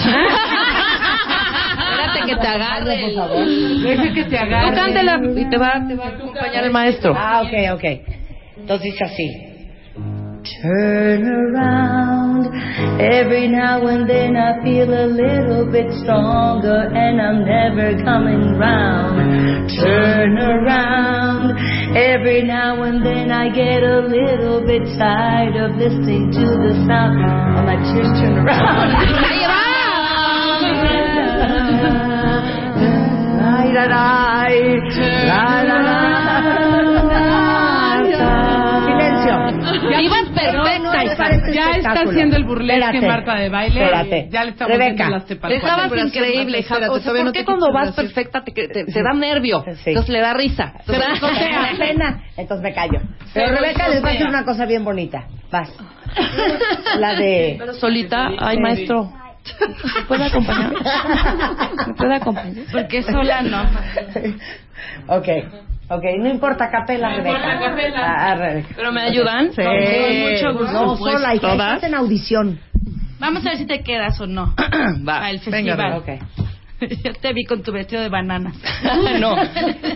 [1.76, 2.98] Espérate que te agarre.
[3.02, 3.44] Por favor.
[3.46, 4.74] Deja que te Tú agarre.
[4.74, 7.14] cántela y te va, te va a acompañar el maestro.
[7.16, 7.84] Ah, ok, ok.
[8.58, 9.45] Entonces dice así.
[10.62, 12.46] Turn around.
[13.00, 19.68] Every now and then I feel a little bit stronger and I'm never coming round.
[19.74, 21.58] Turn around.
[21.96, 27.24] Every now and then I get a little bit tired of listening to the sound
[27.58, 28.94] of my tears turn around.
[35.28, 36.15] Ay, la,
[41.52, 43.06] Ya está haciendo el burlesque Espérate.
[43.06, 43.84] Marta de baile.
[43.84, 44.28] Espérate.
[44.30, 45.10] Ya le estamos Rebeca.
[45.10, 45.30] las.
[45.30, 46.76] Estabas increíble, hija.
[46.90, 49.64] O sea, ¿por no qué te cuando vas perfecta te, te, te da nervio?
[49.84, 49.90] Sí.
[49.90, 50.72] Entonces le da risa.
[50.86, 52.24] Se cotea pena.
[52.36, 53.00] Entonces me callo.
[53.32, 55.26] Pero Rebeca les va a decir una cosa bien bonita.
[55.50, 55.72] Vas.
[56.98, 57.56] La de...
[57.58, 59.12] Pero solita, ay maestro.
[59.60, 60.72] ¿Me puede acompañar?
[61.86, 62.64] ¿Me puede acompañar?
[62.72, 63.62] Porque sola no.
[65.08, 65.28] Ok.
[65.88, 67.38] Ok, no importa capela, Rebeca.
[67.96, 68.68] Ah, ah, Rebeca.
[68.74, 69.52] ¿Pero me ayudan?
[69.52, 69.62] Sí.
[69.62, 69.72] Con
[70.20, 71.40] mucho gusto, No, pues, sola, hija.
[71.48, 71.74] todas.
[71.76, 72.60] Estás en audición.
[73.20, 74.54] Vamos a ver si te quedas o no.
[75.08, 75.20] Va.
[75.20, 75.92] Para el Venga, festival.
[75.98, 76.08] Ok.
[77.04, 78.52] Yo te vi con tu vestido de banana.
[79.20, 79.36] no,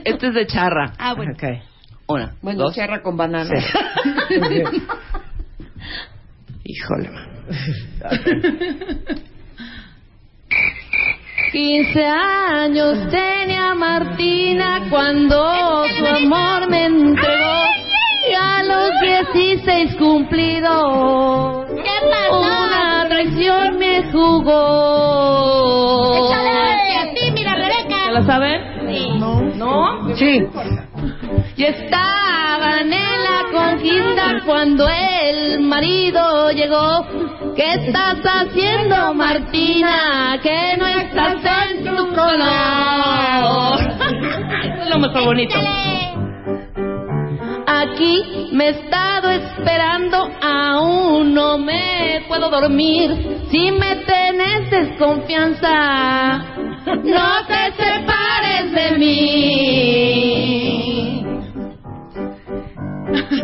[0.05, 0.93] este es de charra.
[0.99, 1.33] Ah, bueno.
[1.35, 1.43] Ok.
[2.07, 2.75] Una, Bueno, dos.
[2.75, 3.51] cierra con banana.
[6.65, 7.27] Híjole, man.
[11.53, 17.65] 15 años tenía Martina cuando su amor me entregó.
[18.31, 21.67] Y a los 16 cumplidos.
[21.75, 22.41] ¿Qué pasó?
[22.41, 24.53] Una traición me jugó.
[26.29, 28.05] Échale a ti, mira, Rebeca.
[28.07, 28.61] ¿Se la saben?
[28.89, 29.09] Sí.
[29.57, 30.15] ¿No?
[30.15, 30.47] Sí.
[31.61, 37.05] Y estaban en la conquista cuando el marido llegó.
[37.55, 40.41] ¿Qué estás haciendo, Martina?
[40.43, 43.79] Que no estás en tu color.
[44.79, 45.55] Es lo mejor bonito.
[47.67, 53.39] Aquí me he estado esperando, aún no me puedo dormir.
[53.51, 56.39] Si me tenés desconfianza,
[57.05, 60.31] no te separes de mí.
[63.31, 63.37] ¿De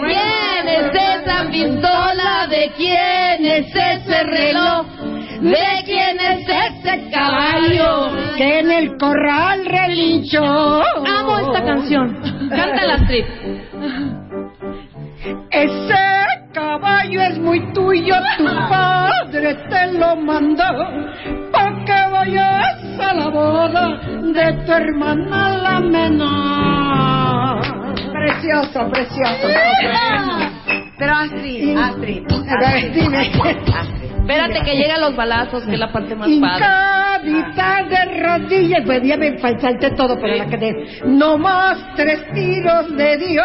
[0.00, 2.46] quién es esa pistola?
[2.48, 4.86] ¿De quién es ese reloj?
[5.40, 8.10] ¿De quién es ese caballo?
[8.36, 10.44] Que en el corral relinchó.
[10.44, 12.20] Amo esta canción.
[12.50, 13.24] Cántala, Astrid.
[15.50, 16.13] Ese
[16.74, 20.64] caballo es muy tuyo, tu padre te lo mandó.
[21.52, 24.00] Pa' que vayas a la boda
[24.32, 27.60] de tu hermana la menor.
[28.12, 29.46] Precioso, precioso.
[30.98, 32.26] Pero Astrid, Astrid.
[32.32, 33.30] A ver, dime.
[34.24, 37.30] Espérate que llegan los balazos, que es la parte más padre.
[37.30, 41.02] Hincadita de rodillas, pues ya me salté todo, pero la quedé.
[41.04, 43.42] No más tres tiros le dio.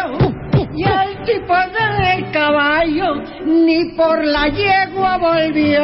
[0.74, 5.82] Y el tipo del caballo ni por la yegua volvió.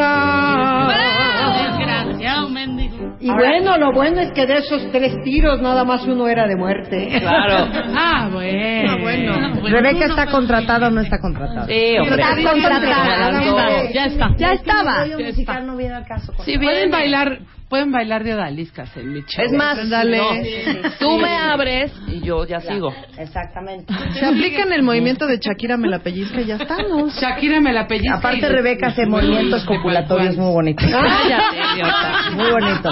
[1.76, 2.95] Desgraciado, mendigo.
[3.26, 6.54] Y bueno, lo bueno es que de esos tres tiros nada más uno era de
[6.56, 7.08] muerte.
[7.20, 7.66] Claro.
[7.98, 8.88] Ah, bueno.
[8.88, 9.68] Ah, bueno.
[9.68, 11.66] ¿Rebeca está contratada o no está contratada?
[11.66, 12.22] Sí, hombre.
[12.22, 13.90] Está contratada.
[13.92, 14.28] Ya está.
[14.36, 15.06] Ya estaba.
[15.06, 16.32] Ya Yo musical no viene al caso.
[16.34, 16.58] con Sí.
[16.58, 17.38] Pueden bailar,
[17.68, 19.44] pueden bailar de odaliscas en mi show.
[19.44, 20.18] Es más, Dale.
[20.18, 20.90] no.
[21.00, 22.92] tú me abres y yo ya sigo.
[23.18, 23.92] Exactamente.
[24.18, 27.14] Se aplican el movimiento de Shakira me la pellizca y ya estamos.
[27.20, 28.18] Shakira me la pellizca.
[28.18, 30.86] Aparte y- Rebeca hace movimientos copulatorios muy bonitos.
[30.90, 32.30] Cállate, idiota.
[32.32, 32.90] Muy bonito.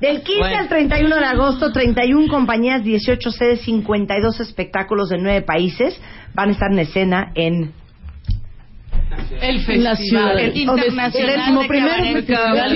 [0.00, 0.58] Del 15 Bueno.
[0.58, 6.00] al 31 de agosto, 31 compañías, 18 sedes, 52 espectáculos de 9 países
[6.34, 7.72] van a estar en escena en
[9.40, 10.38] El festival.
[10.38, 12.06] El internacional décimo de primer El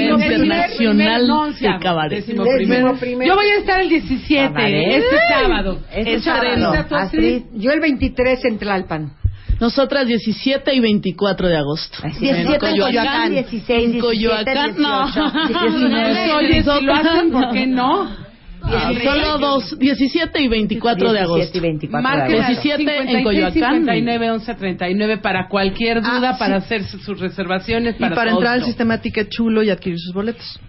[0.03, 1.27] internacional
[1.61, 2.25] de cabaret.
[2.27, 5.03] Yo voy a estar el 17, Cabaret.
[5.03, 5.79] este sábado.
[5.91, 6.45] Este Es sábado.
[6.47, 6.85] estreno.
[6.89, 7.43] ¿Tú, Astrid?
[7.55, 9.13] Yo el 23 en Tlalpan.
[9.61, 11.99] Nosotras 17 y 24 de agosto.
[12.03, 15.07] 17 en Coyoacán, 16, En 17, Coyoacán, no.
[15.49, 16.33] 19.
[16.37, 18.30] Oye, si lo hacen, ¿por qué no?
[18.73, 21.59] Ah, Solo dos, 17 y 24 de 17 agosto.
[21.59, 22.37] y 24 de agosto.
[22.37, 23.53] 17 en 56, Coyoacán.
[23.81, 26.65] 59 11 39 para cualquier duda, Ah, para sí.
[26.67, 27.97] hacer su- sus reservaciones.
[27.97, 30.61] Y Para, entrar al sistema Ticket Chulo y adquirir sus boletos.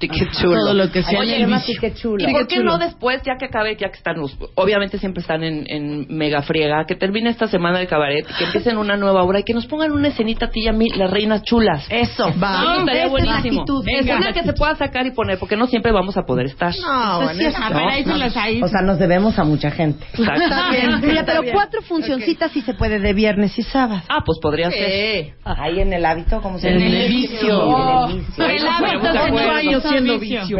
[0.41, 1.61] Todo lo que sea Oye, en el.
[1.79, 2.27] Qué chulo.
[2.27, 2.71] ¿Y por qué chulo.
[2.71, 4.15] no después, ya que acabe, ya que están,
[4.55, 8.77] obviamente siempre están en, en mega friega, que termine esta semana de cabaret, que empiecen
[8.77, 11.09] una nueva obra y que nos pongan una escenita a ti y a mí, las
[11.11, 11.85] reinas chulas.
[11.89, 12.31] Eso.
[12.41, 12.61] Va.
[12.61, 13.65] Sí, estaría buenísimo.
[13.87, 16.73] Es una que se pueda sacar y poner, porque no siempre vamos a poder estar.
[16.81, 18.61] No, Pues bueno, sí, eso hay.
[18.61, 20.05] O sea, nos debemos a mucha gente.
[20.13, 20.99] Está bien.
[21.01, 24.01] Mira, Está pero cuatro funcioncitas sí se puede de viernes y sábado.
[24.09, 25.33] Ah, pues podría ser.
[25.43, 26.95] Ahí en el hábito, ¿cómo se En llama?
[26.97, 28.09] el vicio.
[28.09, 28.45] En el vicio.
[28.47, 30.57] El hábito de Ocho años siendo vicio.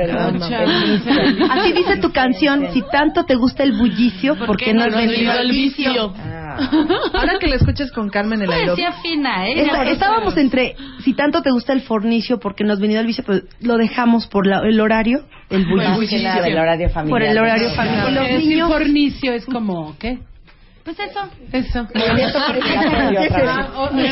[1.50, 5.32] Así dice tu canción, si tanto te gusta el bullicio, ¿por qué no has venido
[5.32, 6.14] al vicio?
[7.14, 8.82] Ahora que la escuches con calma en el aeropuerto.
[8.84, 9.62] Parecía fina, ¿eh?
[9.64, 13.42] Esta- estábamos entre, si tanto te gusta el fornicio, porque nos venido al vicio, pero
[13.62, 15.96] lo dejamos por la- el horario, el bullicio.
[15.96, 16.22] bullicio.
[16.24, 17.20] Nada, el horario familiar.
[17.20, 18.10] Por el horario familiar.
[18.10, 18.72] Y los niños...
[18.72, 20.20] fornicio es como, ¿qué?
[20.84, 21.20] Pues eso.
[21.52, 21.88] Eso.
[21.94, 22.14] Es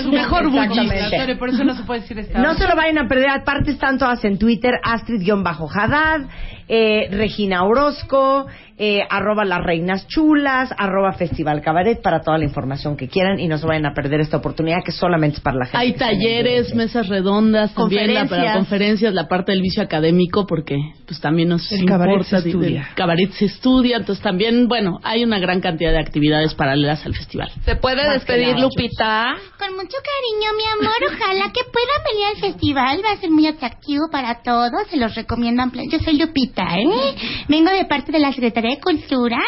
[0.06, 1.36] mejor Exactamente.
[1.36, 3.98] Por eso no se puede decir esta No se lo vayan a perder, aparte están
[3.98, 6.28] todas en Twitter, Astrid-Haddad,
[6.70, 8.46] eh, Regina Orozco,
[8.82, 13.48] eh, arroba las reinas chulas, arroba Festival Cabaret, para toda la información que quieran y
[13.50, 15.78] no se vayan a perder esta oportunidad que solamente es para la gente.
[15.80, 18.40] Hay talleres, mesas redondas, también la, Conferencias.
[18.46, 22.06] para conferencias, la parte del vicio académico, porque pues también nos El importa.
[22.06, 22.88] cabaret se estudia.
[22.90, 27.16] el cabaret se estudia, entonces también, bueno, hay una gran cantidad de actividades paralelas al
[27.16, 27.52] festival.
[27.66, 28.60] ¿Se puede Más despedir, nada.
[28.62, 29.36] Lupita?
[29.58, 30.96] Con mucho cariño, mi amor.
[31.16, 33.02] Ojalá que puedan venir al festival.
[33.06, 34.88] Va a ser muy atractivo para todos.
[34.90, 35.64] Se los recomiendo.
[35.64, 37.16] en plan- Yo soy Lupita, ¿eh?
[37.48, 39.40] Vengo de parte de la Secretaría de Cultura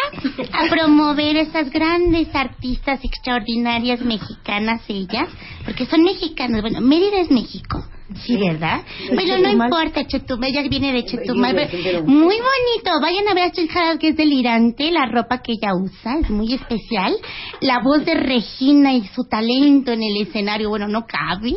[0.54, 5.30] a promover esas grandes artistas extraordinarias mexicanas, ellas.
[5.66, 6.62] Porque son mexicanas.
[6.62, 7.84] Bueno, Mérida es México.
[8.24, 8.82] Sí, ¿verdad?
[9.10, 11.56] Pero no importa, Chetumal, ella viene de Chetumal.
[11.56, 12.92] pero Muy bonito.
[13.02, 14.92] Vayan a ver a Haddad, que es delirante.
[14.92, 17.16] La ropa que ella usa es muy especial.
[17.62, 21.54] La voz de Regina y su talento en el escenario, bueno, no cabe.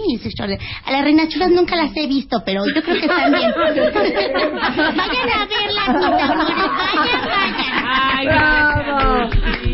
[0.84, 3.50] A las reinas chulas nunca las he visto, pero yo creo que están bien.
[3.56, 6.56] vayan a verlas, mis amores.
[6.96, 7.84] Vayan, vayan.
[9.46, 9.73] Ay,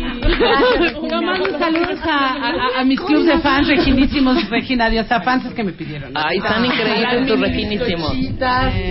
[1.09, 2.35] Yo mando saludos a,
[2.77, 6.11] a- a mis clubs de fans reginísimos, Regina Diosa fans es que me pidieron.
[6.15, 8.13] Ay, están increíbles tus reginísimos.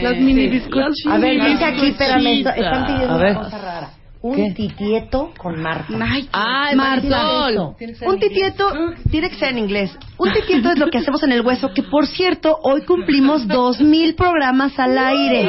[0.02, 1.12] Las mini bizcochitas.
[1.12, 2.18] A ver, dice aquí, espérame,
[2.56, 3.90] están pidiendo una cosa rara.
[4.22, 5.86] Un titieto con Marta.
[6.32, 7.74] Ay, Marisol.
[8.06, 8.70] Un titieto
[9.10, 9.96] tiene que ser en inglés.
[10.18, 13.80] Un titieto es lo que hacemos en el hueso, que por cierto, hoy cumplimos dos
[13.80, 15.48] mil programas al aire.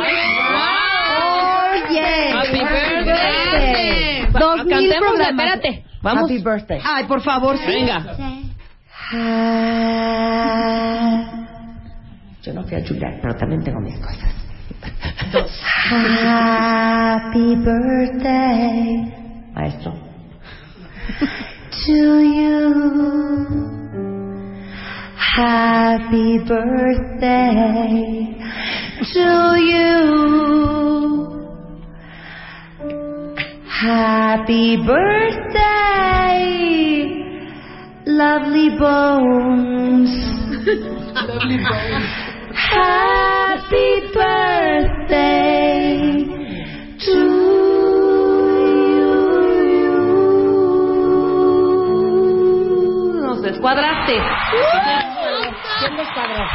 [1.89, 2.31] Oye.
[2.31, 3.90] Happy birthday.
[4.39, 5.29] Dos mil programas.
[5.29, 5.83] espérate.
[6.01, 6.23] Vamos.
[6.23, 6.81] Happy birthday.
[6.83, 7.65] Ay, por favor, sí.
[7.67, 8.03] Venga.
[10.03, 11.45] Ah,
[12.43, 14.33] Yo no fui a Julián, pero también tengo mis cosas.
[16.23, 19.13] Happy birthday,
[19.53, 19.93] maestro.
[21.85, 22.73] To you.
[25.17, 28.35] Happy birthday
[29.13, 31.40] to you.
[33.81, 35.57] Happy birthday,
[38.05, 40.09] lovely bones.
[41.17, 42.05] lovely bones.
[42.53, 45.97] Happy birthday
[46.99, 47.17] to
[48.91, 49.09] you.
[53.23, 55.10] Nos descuadraste.
[55.81, 56.45] ¿Quién descuadró?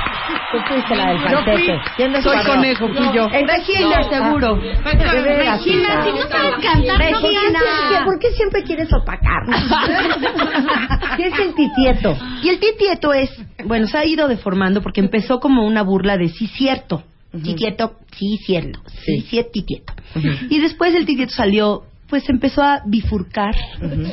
[0.53, 1.53] Tú fuiste la del falsete.
[1.53, 1.67] fui.
[1.97, 2.53] ¿Quién Soy descuadró?
[2.55, 3.27] conejo, fui yo.
[3.33, 4.09] El Regina, No.
[4.11, 4.61] seguro.
[4.85, 4.91] Ah.
[4.93, 8.05] Regina, si no sabes cantar, no Regina.
[8.05, 9.61] ¿por qué siempre quieres opacarnos?
[11.17, 12.17] ¿Qué es el titieto?
[12.43, 13.31] Y el titieto es,
[13.65, 17.03] bueno, se ha ido deformando porque empezó como una burla de sí cierto.
[17.43, 18.81] Titieto, sí cierto.
[19.05, 19.93] Sí, cierto, titieto.
[20.49, 23.55] Y después el titieto salió, pues se empezó a bifurcar,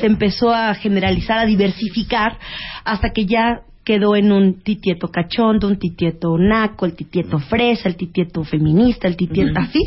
[0.00, 2.36] se empezó a generalizar, a diversificar,
[2.84, 7.96] hasta que ya quedó en un titieto cachondo, un titieto naco, el titieto fresa, el
[7.96, 9.80] titieto feminista, el titieto así.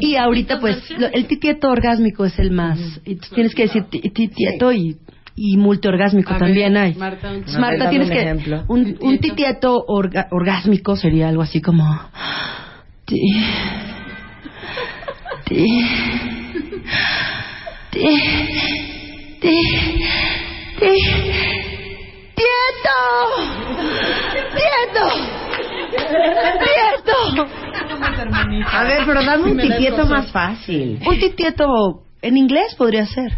[0.00, 2.78] Y ahorita pues lo- el titieto orgásmico es el más.
[3.06, 4.96] y tú tienes que decir ti- titieto y,
[5.36, 6.94] y multiorgásmico A también ver, hay.
[6.94, 8.64] Marta, un- Marta, tienes un que ejemplo.
[8.68, 11.84] un, un titieto orga- orgásmico sería algo así como
[13.04, 13.16] ti-
[15.46, 15.84] ti-
[17.90, 18.00] ti-
[19.40, 19.50] ti-
[20.80, 21.67] ti-
[22.38, 22.98] ¡Tieto!
[24.54, 25.04] ¡Tieto!
[26.64, 27.18] ¡Tieto!
[28.70, 31.00] A ver, pero dame un titieto más fácil.
[31.04, 33.32] Un titieto en inglés podría ser.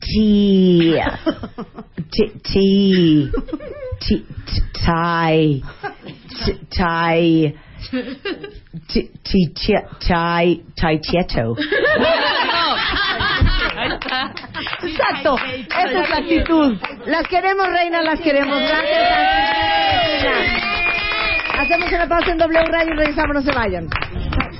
[0.00, 0.94] Chi.
[2.10, 2.32] Chi.
[2.42, 3.30] Chi.
[4.00, 4.26] Chi.
[4.84, 5.62] Chai.
[6.70, 7.54] Chai.
[8.88, 9.04] Chai.
[10.00, 10.62] Chai.
[10.76, 11.00] Chai.
[11.26, 11.54] Chai.
[14.82, 15.36] Exacto.
[15.36, 16.76] Esa es la actitud.
[17.06, 18.58] Las queremos, reina, las queremos.
[18.58, 19.68] Gracias.
[21.58, 23.88] Hacemos una pausa en W Radio y regresamos, no se vayan.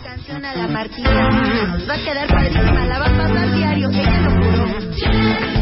[0.04, 1.78] canción a la Martina.
[1.88, 5.57] Va a quedar padrísima, la va a pasar diario, ella lo juró.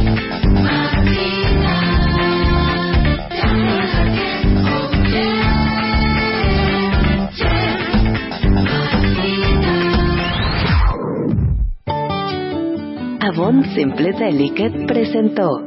[13.29, 15.66] Avon Simple Delicate presentó